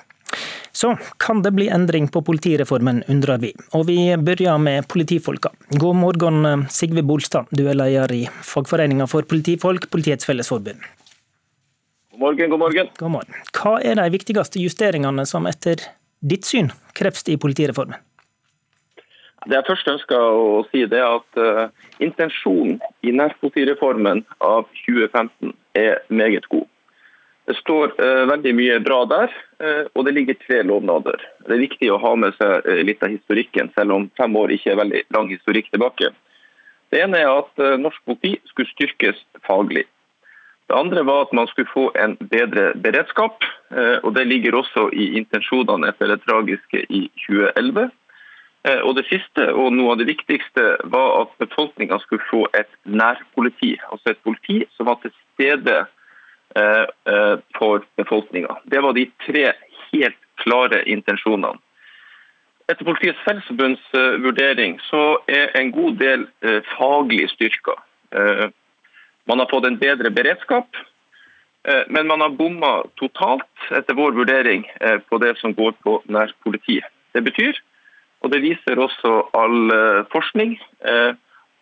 [0.73, 3.51] Så kan det bli endring på politireformen, undrer vi.
[3.77, 5.51] Og vi begynner med politifolka.
[5.77, 7.51] God morgen, Sigve Bolstad.
[7.51, 10.81] Du er leder i Fagforeninga for politifolk, Politiets Fellesforbund.
[12.13, 12.89] God morgen, god morgen.
[12.97, 13.37] God morgen.
[13.53, 15.85] Hva er de viktigste justeringene som etter
[16.25, 18.01] ditt syn kreves i politireformen?
[19.43, 25.51] Det jeg først ønsker å si, det er at uh, intensjonen i nærpolitireformen av 2015
[25.79, 26.67] er meget god.
[27.49, 31.25] Det står uh, veldig mye bra der, uh, og det ligger tre lovnader.
[31.43, 34.71] Det er viktig å ha med seg litt av historikken, selv om fem år ikke
[34.75, 36.13] er veldig lang historikk tilbake.
[36.93, 39.17] Det ene er at norsk politi skulle styrkes
[39.47, 39.87] faglig.
[40.69, 43.41] Det andre var at man skulle få en bedre beredskap,
[44.05, 47.89] og det ligger også i intensjonene etter det tragiske i 2011.
[48.63, 53.73] Og Det siste og noe av det viktigste var at befolkninga skulle få et nærpoliti.
[53.91, 55.81] Altså et politi som var til stede
[57.57, 58.55] for befolkninga.
[58.63, 59.43] Det var de tre
[59.89, 61.59] helt klare intensjonene.
[62.71, 63.83] Etter Politiets Fellesforbunds
[64.23, 66.23] vurdering så er en god del
[66.77, 67.75] faglig styrka.
[69.25, 70.67] Man har fått en bedre beredskap,
[71.67, 76.01] eh, men man har bomma totalt, etter vår vurdering, eh, på det som går på
[76.05, 76.89] nærpolitiet.
[77.13, 77.59] Det betyr,
[78.23, 80.55] og det viser også all eh, forskning,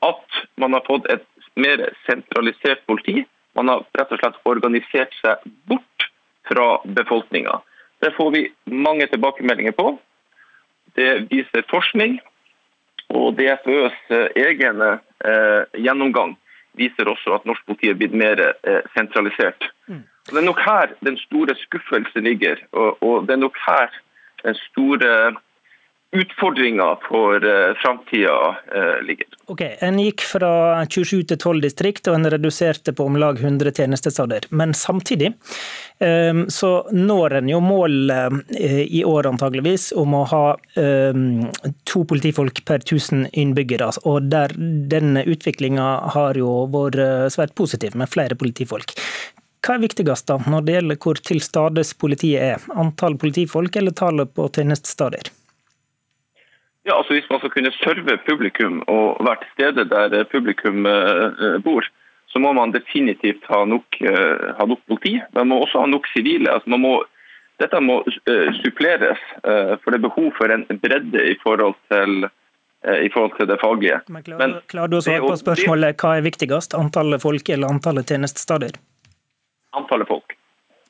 [0.01, 1.25] at man har fått et
[1.61, 3.23] mer sentralisert politi.
[3.57, 6.05] Man har rett og slett organisert seg bort
[6.49, 7.59] fra befolkninga.
[8.01, 9.91] Det får vi mange tilbakemeldinger på.
[10.97, 12.17] Det viser forskning.
[13.13, 13.97] Og DFØs
[14.39, 14.81] egen
[15.77, 16.37] gjennomgang
[16.79, 19.67] viser også at norsk politi er blitt mer eh, sentralisert.
[19.87, 20.03] Mm.
[20.29, 23.89] Det er nok her den store skuffelsen ligger, og, og det er nok her
[24.43, 25.13] den store
[26.11, 29.27] utfordringa for uh, framtida uh, ligger.
[29.45, 30.51] Ok, En gikk fra
[30.85, 34.47] 27 til 12 distrikt, og en reduserte på om lag 100 tjenestesteder.
[34.49, 35.33] Men samtidig
[35.99, 40.45] um, så når en jo målet i år antageligvis om å ha
[41.87, 43.89] to politifolk per 1000 innbyggere.
[44.09, 44.53] Og der
[44.91, 48.95] denne utviklinga har jo vært svært positiv, med flere politifolk.
[49.61, 52.71] Hva er viktigst da, når det gjelder hvor til stades politiet er?
[52.81, 55.29] Antall politifolk eller tallet på tjenestesteder?
[56.87, 61.61] Ja, altså Hvis man skal kunne serve publikum og være til stede der publikum uh,
[61.63, 61.85] bor,
[62.31, 63.97] så må man definitivt ha nok,
[64.57, 65.17] ha nok politi.
[65.35, 66.47] Man må også ha nok sivile.
[66.53, 66.93] Altså må,
[67.59, 67.97] dette må
[68.63, 72.29] suppleres, for det er behov for en bredde i forhold til,
[72.87, 73.99] i forhold til det faglige.
[74.07, 77.75] Men klarer, Men, klarer du å svare på spørsmålet hva er viktigst, antallet folk eller
[77.75, 78.79] antallet tjenestesteder?
[79.75, 80.30] Antallet folk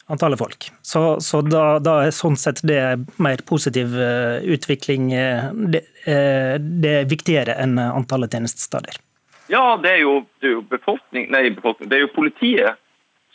[0.08, 0.72] antallet folk.
[0.82, 2.82] Så, så da, da, er sånn sett det
[3.22, 9.00] mer positiv eh, utvikling eh, det, eh, det er viktigere enn antallet tjenestesteder?
[9.52, 11.90] Ja, det er jo, det er jo befolkning, nei, befolkning.
[11.92, 12.80] Det er jo politiet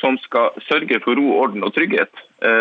[0.00, 2.12] som skal sørge for ro, orden og trygghet,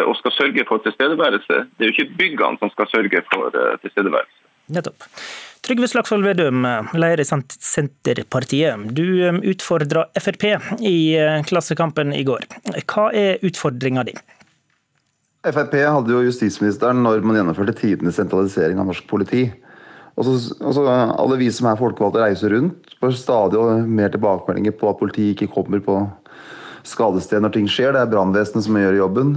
[0.07, 1.57] og skal sørge for tilstedeværelse.
[1.75, 3.51] Det er jo ikke byggene som skal sørge for
[3.83, 4.39] tilstedeværelse.
[4.71, 5.03] Nettopp.
[5.66, 6.61] Trygve Slagsvold Vedum,
[6.93, 8.84] leder i Senterpartiet.
[8.93, 10.43] Du um, utfordra Frp
[10.80, 12.43] i uh, Klassekampen i går.
[12.86, 14.13] Hva er utfordringa di?
[15.45, 19.47] Frp hadde jo justisministeren når man gjennomførte tidenes sentralisering av norsk politi.
[20.13, 24.99] Og så Alle vi som er folkevalgte reiser rundt, får stadig mer tilbakemeldinger på at
[24.99, 25.95] politiet ikke kommer på
[26.86, 27.95] skadested når ting skjer.
[27.95, 29.34] Det er brannvesenet som gjør jobben.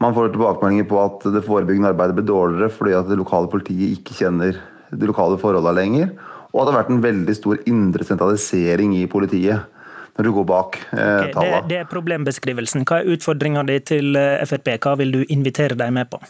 [0.00, 4.00] Man får tilbakemeldinger på at det forebyggende arbeidet blir dårligere fordi at det lokale politiet
[4.00, 4.56] ikke kjenner
[4.90, 6.12] de lokale forholdene lenger.
[6.52, 9.72] Og at det har vært en veldig stor indre sentralisering i politiet.
[10.16, 12.86] Når du går bak eh, okay, det, det, er problembeskrivelsen.
[12.88, 14.70] Hva er utfordringa di til eh, Frp?
[14.80, 16.22] Hva vil du invitere dem med på?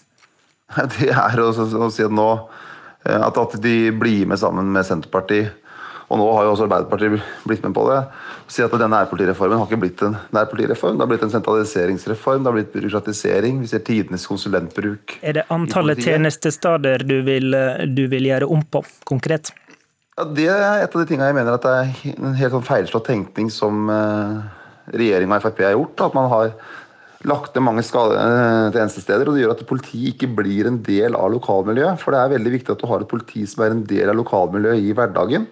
[0.97, 2.27] Det er å, å si at nå
[3.07, 5.55] eh, at, at de blir med sammen med Senterpartiet
[6.07, 7.99] og nå har jo også Arbeiderpartiet blitt med på det.
[8.53, 12.51] Si at denne nærpolitireformen har ikke blitt en nærpolitireform, det har blitt en sentraliseringsreform, det
[12.51, 13.59] har blitt byråkratisering.
[13.65, 15.17] Vi ser tidenes konsulentbruk.
[15.27, 17.59] Er det antallet tjenestesteder du vil,
[17.91, 19.51] du vil gjøre om på, konkret?
[20.17, 22.71] Ja, Det er et av de tingene jeg mener at det er en helt sånn
[22.71, 24.47] feilslått tenkning som uh,
[24.95, 26.07] regjeringa og Frp har gjort.
[26.07, 26.55] At man har
[27.27, 31.33] lagt ned mange eh, tjenestesteder, og det gjør at politiet ikke blir en del av
[31.35, 32.01] lokalmiljøet.
[32.03, 34.19] For det er veldig viktig at du har et politi som er en del av
[34.21, 35.49] lokalmiljøet i hverdagen.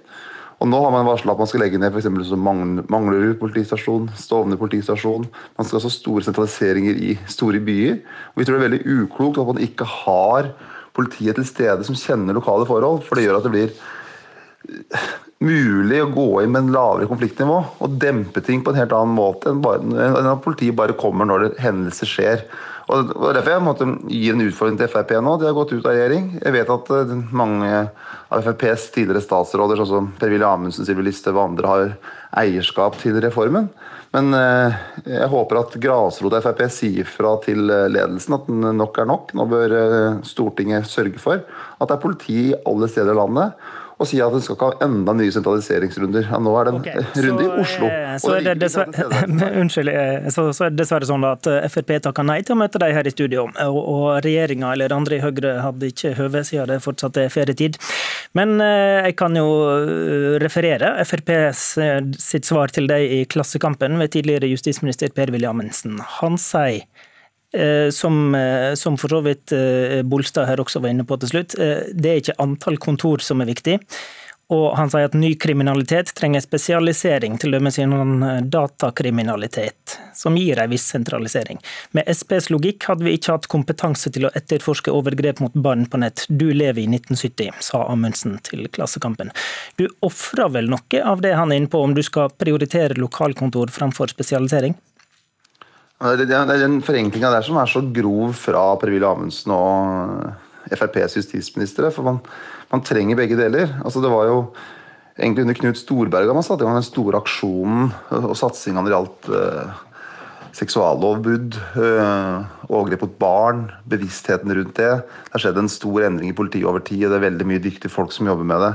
[0.65, 2.07] Og Nå har man varsla at man skal legge ned f.eks.
[2.41, 5.27] Manglerud politistasjon, Stovner politistasjon.
[5.59, 7.99] Man skal ha så store sentraliseringer i store byer.
[8.33, 10.55] Og Vi tror det er veldig uklokt at man ikke har
[10.97, 13.03] politiet til stede som kjenner lokale forhold.
[13.05, 15.07] For det gjør at det blir eh,
[15.45, 19.19] mulig å gå inn med en lavere konfliktnivå og dempe ting på en helt annen
[19.19, 19.93] måte enn,
[20.25, 22.47] at politiet bare kommer når det hendelser skjer.
[22.93, 25.37] Og Derfor jeg måtte gi en utfordring til Frp nå.
[25.41, 26.35] De har gått ut av regjering.
[26.43, 31.39] Jeg vet at eh, mange av FrPs tidligere statsråder, sånn som Per-Willy Amundsen, Sylvi Listhaug
[31.39, 33.70] og andre, har eierskap til reformen.
[34.14, 34.76] Men eh,
[35.09, 39.32] jeg håper at grasrota Frp sier fra til eh, ledelsen at nok er nok.
[39.39, 39.78] Nå bør
[40.28, 44.35] Stortinget sørge for at det er politi i alle steder i landet og sier at
[44.35, 46.27] hun skal ikke ha enda nye sentraliseringsrunder.
[46.27, 47.91] Ja, nå er det en okay, runde så, i Oslo.
[48.25, 49.21] Så, er det dessverre,
[49.63, 49.93] unnskyld,
[50.35, 52.97] så, så, er det dessverre sånn at eh, Frp takker nei til å møte deg
[52.97, 53.47] her i studio.
[53.67, 57.79] Og, og regjeringa eller andre i Høyre hadde ikke høve, siden det fortsatt er ferietid.
[58.35, 64.17] Men eh, jeg kan jo eh, referere Frp sitt svar til deg i Klassekampen ved
[64.17, 66.01] tidligere justisminister Per-Willy Amundsen.
[66.19, 67.14] Han sier Eh,
[67.95, 71.57] som, eh, som, for så vidt eh, Bolstad her også var inne på til slutt.
[71.57, 73.79] Det er ikke antall kontor som er viktig.
[74.53, 80.69] Og han sier at ny kriminalitet trenger spesialisering, til dømes innen datakriminalitet, som gir en
[80.69, 81.63] viss sentralisering.
[81.97, 86.03] Med SPs logikk hadde vi ikke hatt kompetanse til å etterforske overgrep mot barn på
[86.03, 86.27] nett.
[86.29, 89.33] Du lever i 1970, sa Amundsen til Klassekampen.
[89.81, 93.73] Du ofrer vel noe av det han er inne på, om du skal prioritere lokalkontor
[93.73, 94.77] framfor spesialisering?
[96.03, 101.91] Det er den forenklinga der som er så grov fra Per-Willy Amundsen og FrPs justisministre.
[101.95, 102.21] for man
[102.75, 103.73] man trenger begge deler.
[103.85, 104.39] Altså det var jo
[105.15, 108.97] egentlig under Knut Storberget man satte i gang den store aksjonen og satsinga når det
[108.97, 109.83] gjaldt eh,
[110.55, 114.93] seksuallovbrudd, eh, overgrep mot barn, bevisstheten rundt det.
[115.03, 117.63] Det har skjedd en stor endring i politiet over tid, og det er veldig mye
[117.63, 118.73] dyktige folk som jobber med det.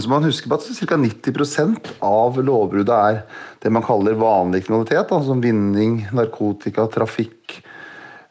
[0.00, 0.96] Men så må man huske på at ca.
[0.96, 3.20] 90% av lovbruddet er
[3.60, 7.60] det man kaller vanlig kriminalitet, altså som vinning, narkotika, trafikk,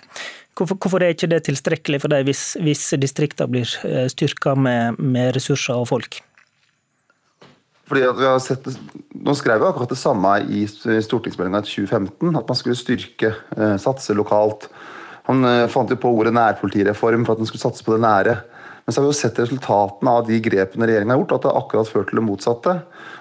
[0.57, 4.97] Hvorfor, hvorfor er ikke det tilstrekkelig for deg hvis, hvis distriktene blir eh, styrka med,
[4.97, 6.25] med ressurser og folk?
[7.89, 8.67] Fordi at vi har sett,
[9.19, 14.13] Nå skrev vi akkurat det samme i stortingsmeldinga 2015, at man skulle styrke, eh, satse
[14.15, 14.69] lokalt.
[15.27, 18.37] Han eh, fant jo på ordet nærpolitireform for at man skulle satse på det nære.
[18.85, 21.49] Men så har vi jo sett resultatene av de grepene regjeringa har gjort, at det
[21.51, 22.73] har akkurat ført til det motsatte.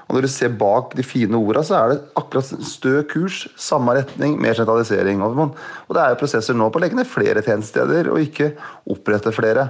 [0.06, 3.92] Og Når du ser bak de fine ordene, så er det akkurat stø kurs, samme
[3.98, 5.20] retning, mer sentralisering.
[5.20, 5.52] Og
[5.92, 8.54] det er jo prosesser nå på å legge ned flere tjenestesteder, og ikke
[8.88, 9.68] opprette flere.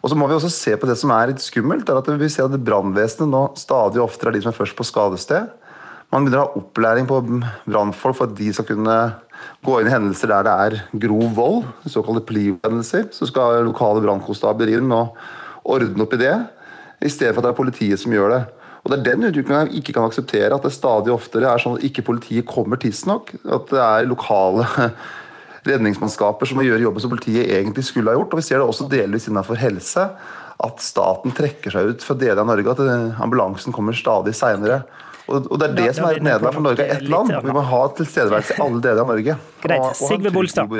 [0.00, 2.28] Og så må vi også se på det som er litt skummelt, er at vi
[2.32, 5.50] ser at brannvesenet nå stadig oftere er de som er først på skadested.
[6.10, 7.20] Man begynner å ha opplæring på
[7.68, 8.96] brannfolk for at de skal kunne
[9.64, 13.10] gå inn i hendelser der det er grov vold, såkalte PLIV-hendelser.
[13.14, 15.14] Så skal lokale brannkonstabler inn og
[15.70, 16.34] ordne opp i det,
[17.04, 18.42] i stedet for at det er politiet som gjør det.
[18.80, 21.76] Og Det er den utviklingen jeg ikke kan akseptere, at det stadig oftere er sånn
[21.76, 23.34] at ikke politiet kommer tidsnok.
[23.44, 24.64] At det er lokale
[25.68, 28.32] redningsmannskaper som må gjøre jobben som politiet egentlig skulle ha gjort.
[28.34, 30.08] Og Vi ser det også delvis innenfor helse.
[30.60, 32.74] At staten trekker seg ut fra deler av Norge.
[32.74, 34.82] At ambulansen kommer stadig seinere.
[35.30, 36.86] Og, Det er det som er et nederlag for Norge.
[36.90, 37.30] Ett land.
[37.44, 39.36] Vi må ha tilstedeværelse i alle deler av Norge.
[39.64, 40.00] Greit.
[40.00, 40.72] Sigve Bolstad.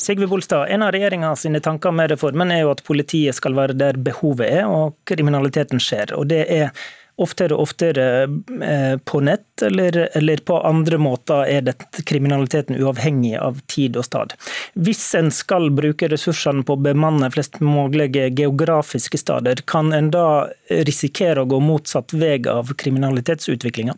[0.00, 3.76] Sigve Bolstad, En av regjeringa sine tanker med reformen er jo at politiet skal være
[3.76, 6.14] der behovet er og kriminaliteten skjer.
[6.16, 6.72] Og det er
[7.20, 11.76] oftere og oftere eh, på nett, eller, eller, på andre måter er det
[12.08, 14.34] kriminaliteten uavhengig av tid og stad.
[14.74, 20.28] Hvis en skal bruke ressursene på å bemanne flest mulige geografiske steder, kan en da
[20.88, 23.96] risikere å gå motsatt vei av kriminalitetsutviklinga?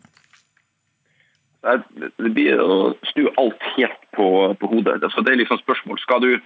[1.62, 4.98] Det blir å snu alt helt på, på hodet.
[5.14, 6.00] Så det er liksom spørsmål.
[6.02, 6.40] Skal, du,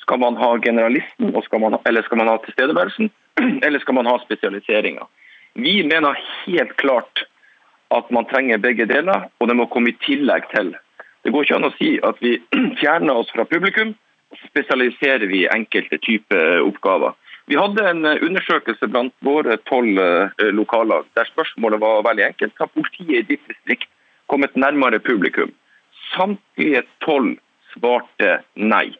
[0.00, 3.10] skal man ha generalisten, skal man, eller skal man ha tilstedeværelsen,
[3.66, 5.04] eller skal man ha spesialiseringa?
[5.54, 7.24] Vi mener helt klart
[7.92, 10.72] at man trenger begge deler, og det må komme i tillegg til.
[11.22, 12.38] Det går ikke an å si at vi
[12.80, 13.92] fjerner oss fra publikum,
[14.48, 17.12] spesialiserer vi enkelte typer oppgaver.
[17.50, 22.54] Vi hadde en undersøkelse blant våre tolv lokaler, lokallag der spørsmålet var veldig enkelt.
[22.58, 23.90] Har politiet i ditt distrikt
[24.30, 25.50] kommet nærmere publikum?
[26.14, 27.34] Samtlige tolv
[27.74, 28.94] svarte nei.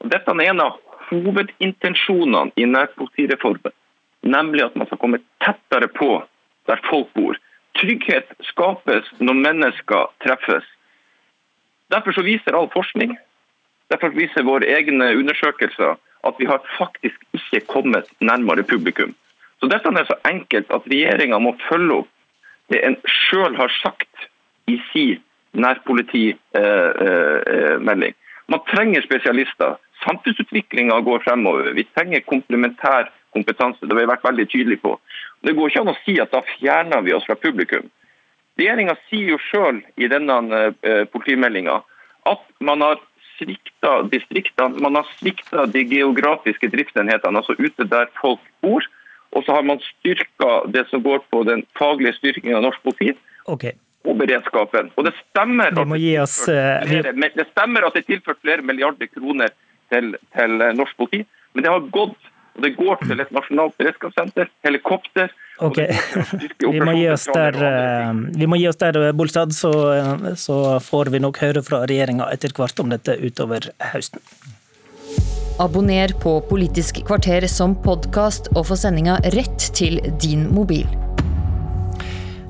[0.00, 0.78] Og dette er en av
[1.10, 3.74] hovedintensjonene i nærpolitireformen
[4.24, 6.22] nemlig at man skal komme tettere på
[6.68, 7.36] der folk bor.
[7.78, 10.66] Trygghet skapes når mennesker treffes.
[11.92, 13.16] Derfor så viser all forskning,
[13.92, 19.14] derfor viser våre egne undersøkelser at vi har faktisk ikke kommet nærmere publikum.
[19.60, 22.10] Så Dette er så enkelt at regjeringa må følge opp
[22.72, 24.28] det en sjøl har sagt
[24.70, 25.20] i sin
[25.52, 26.38] nærpolitimelding.
[26.54, 28.14] Eh, eh,
[28.48, 29.76] man trenger spesialister.
[30.04, 31.72] Samfunnsutviklinga går fremover.
[31.76, 33.82] Vi trenger komplementær kompetanse.
[33.82, 34.94] Det har vi vært veldig tydelige på.
[35.44, 37.90] Det går ikke an å si at da fjerner vi oss fra publikum.
[38.58, 41.80] Regjeringa sier jo sjøl i denne uh, politimeldinga
[42.30, 43.00] at man har
[43.34, 48.86] svikta distriktene, man har svikta de geografiske driftsenhetene, altså ute der folk bor.
[49.34, 53.16] Og så har man styrka det som går på den faglige styrkingen av norsk politi.
[53.50, 53.74] Okay.
[54.06, 54.92] Og beredskapen.
[54.94, 55.74] Og det stemmer,
[56.22, 59.50] oss, uh, flere, det stemmer at det er tilført flere milliarder kroner
[59.90, 64.50] til, til norsk politi, men det har gått og Det går til et nasjonalt beredskapssenter,
[64.66, 65.32] helikopter
[65.62, 65.78] Ok,
[66.58, 69.70] vi må gi oss der, eh, vi må gi oss der Bolstad, så,
[70.34, 74.22] så får vi nok høre fra regjeringa etter hvert om dette utover høsten.
[75.62, 80.88] Abonner på Politisk kvarter som podkast, og få sendinga rett til din mobil.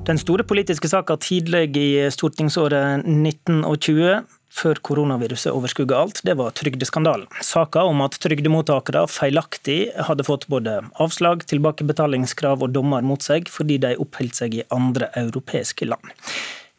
[0.08, 4.22] Den store politiske saka tidlig i stortingsåret 1920
[4.54, 7.28] før koronaviruset overskugga alt, det var trygdeskandalen.
[7.42, 9.78] Saka om at trygdemottakere feilaktig
[10.08, 15.10] hadde fått både avslag, tilbakebetalingskrav og dommer mot seg fordi de oppholdt seg i andre
[15.18, 16.14] europeiske land.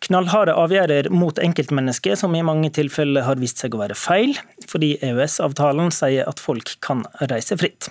[0.05, 4.35] Knallharde avgjørelser mot enkeltmennesker som i mange tilfeller har vist seg å være feil,
[4.69, 7.89] fordi EØS-avtalen sier at folk kan reise fritt.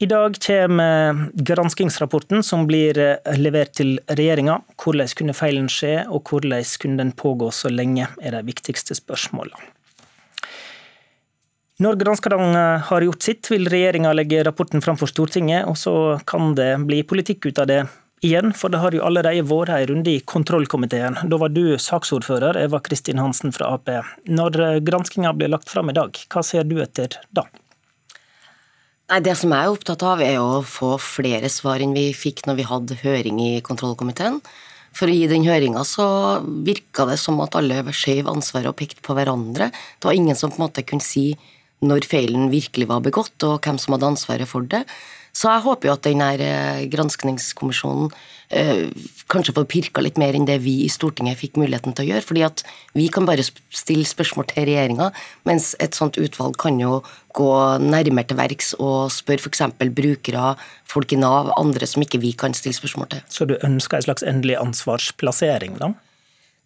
[0.00, 4.60] I dag kommer granskingsrapporten som blir eh, levert til regjeringa.
[4.78, 9.58] Hvordan kunne feilen skje, og hvordan kunne den pågå så lenge, er de viktigste spørsmålene.
[11.82, 15.96] Når granskerne har gjort sitt, vil regjeringa legge rapporten fram for Stortinget, og så
[16.30, 17.82] kan det bli politikk ut av det
[18.22, 21.24] igjen, for det har jo allerede vært en runde i kontrollkomiteen.
[21.26, 23.90] Da var du saksordfører, Eva Kristin Hansen fra Ap.
[24.30, 27.50] Når granskinga blir lagt fram i dag, hva ser du etter da?
[29.08, 32.42] Nei, Det som jeg er opptatt av, er å få flere svar enn vi fikk
[32.44, 34.42] når vi hadde høring i kontrollkomiteen.
[34.92, 36.04] For i den høringa så
[36.44, 39.70] virka det som at alle skjøv ansvaret og pekte på hverandre.
[39.96, 41.38] Det var ingen som på en måte kunne si
[41.80, 44.82] når feilen virkelig var begått, og hvem som hadde ansvaret for det.
[45.32, 48.10] Så jeg håper jo at denne eh, granskningskommisjonen
[48.48, 52.24] kanskje får pirka litt mer enn det vi i Stortinget fikk muligheten til å gjøre.
[52.24, 52.62] fordi at
[52.94, 55.12] vi kan bare stille spørsmål til regjeringa,
[55.44, 57.02] mens et sånt utvalg kan jo
[57.36, 59.62] gå nærmere til verks og spørre f.eks.
[59.92, 60.56] brukere,
[60.88, 63.20] folk i Nav, andre som ikke vi kan stille spørsmål til.
[63.28, 65.92] Så du ønsker en slags endelig ansvarsplassering, da?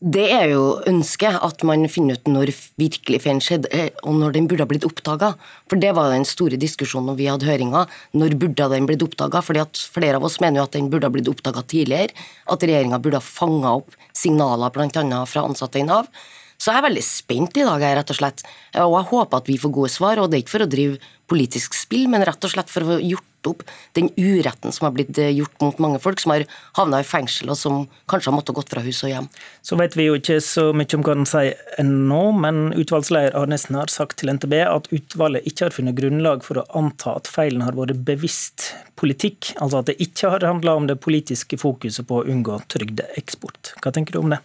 [0.03, 2.51] Det er jo ønsket, at man finner ut når
[2.81, 5.29] virkelig feilen skjedde, eh, og når den burde ha blitt oppdaga.
[5.71, 7.85] For det var den store diskusjonen når vi hadde høringa.
[8.19, 9.45] Når burde den blitt oppdaga?
[9.47, 12.11] Fordi at flere av oss mener jo at den burde ha blitt oppdaga tidligere.
[12.51, 15.23] At regjeringa burde ha fanga opp signaler bl.a.
[15.31, 16.11] fra ansatte i Nav.
[16.59, 18.43] Så jeg er veldig spent i dag, rett og slett.
[18.83, 20.19] Og jeg håper at vi får gode svar.
[20.19, 20.99] Og det er ikke for å drive
[21.31, 23.65] politisk spill, men rett og slett for å få gjort opp
[23.99, 26.45] den uretten som har blitt eh, gjort mot mange folk som har
[26.79, 29.29] havna i fengsel, og som kanskje har måttet gått fra hus og hjem.
[29.63, 33.79] Så vet vi jo ikke så mye om hva den sier ennå, men utvalgsleder Arnesen
[33.79, 37.65] har sagt til NTB at utvalget ikke har funnet grunnlag for å anta at feilen
[37.67, 42.21] har vært bevisst politikk, altså at det ikke har handla om det politiske fokuset på
[42.21, 43.77] å unngå trygdeeksport.
[43.83, 44.43] Hva tenker du om det?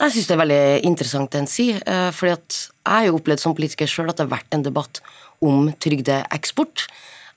[0.00, 1.80] Jeg syns det er veldig interessant det en sier.
[1.84, 4.64] Eh, fordi at jeg har jo opplevd som politiker sjøl at det har vært en
[4.64, 5.02] debatt
[5.44, 6.86] om trygdeeksport.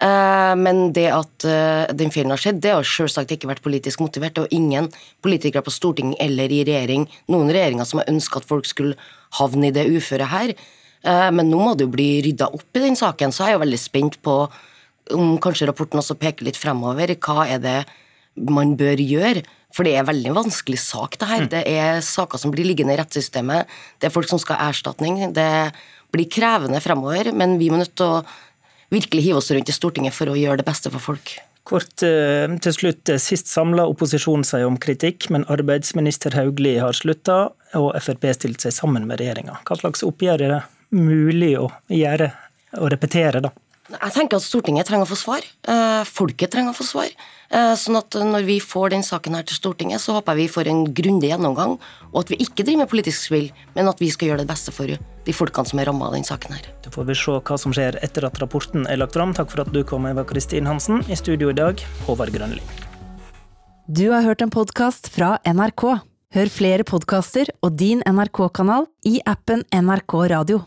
[0.01, 4.03] Eh, men det at eh, den feilen har skjedd, det har selvsagt ikke vært politisk
[4.03, 4.41] motivert.
[4.41, 4.89] Og ingen
[5.25, 8.97] politikere på Stortinget eller i regjering, noen regjeringer som har ønska at folk skulle
[9.39, 10.55] havne i det uføret her.
[11.03, 13.63] Men nå må det jo bli rydda opp i den saken, så jeg er jo
[13.65, 14.35] veldig spent på
[15.11, 17.11] om kanskje rapporten også peker litt fremover.
[17.19, 17.79] Hva er det
[18.39, 19.43] man bør gjøre?
[19.73, 21.43] For det er en veldig vanskelig sak, det her.
[21.43, 21.49] Mm.
[21.51, 23.69] Det er saker som blir liggende i rettssystemet.
[23.97, 25.19] Det er folk som skal ha erstatning.
[25.33, 25.49] Det
[26.13, 28.23] blir krevende fremover, men vi må nødt til å
[28.93, 31.35] virkelig hive oss rundt i Stortinget for å gjøre det beste for folk.
[31.63, 33.11] Kort eh, til slutt.
[33.23, 38.75] Sist samla opposisjon seg om kritikk, men arbeidsminister Hauglie har slutta, og Frp stilt seg
[38.75, 39.61] sammen med regjeringa.
[39.67, 40.63] Hva slags oppgjør er det
[40.93, 42.33] mulig å gjøre
[42.79, 43.53] og repetere, da?
[43.93, 45.45] Jeg tenker at Stortinget trenger å få svar.
[45.69, 47.11] Eh, folket trenger å få svar.
[47.53, 50.53] Eh, sånn at når vi får den saken her til Stortinget, så håper jeg vi
[50.53, 51.75] får en grundig gjennomgang,
[52.11, 54.73] og at vi ikke driver med politisk spill, men at vi skal gjøre det beste
[54.73, 56.71] for de folkene som er ramma av den saken her.
[56.81, 59.35] Da får vi se hva som skjer etter at rapporten er lagt fram.
[59.37, 61.05] Takk for at du kom, Eva Kristin Hansen.
[61.05, 62.63] I studio i dag, Håvard Grønli.
[63.85, 65.99] Du har hørt en podkast fra NRK.
[66.33, 70.63] Hør flere podkaster og din NRK-kanal i appen NRK Radio.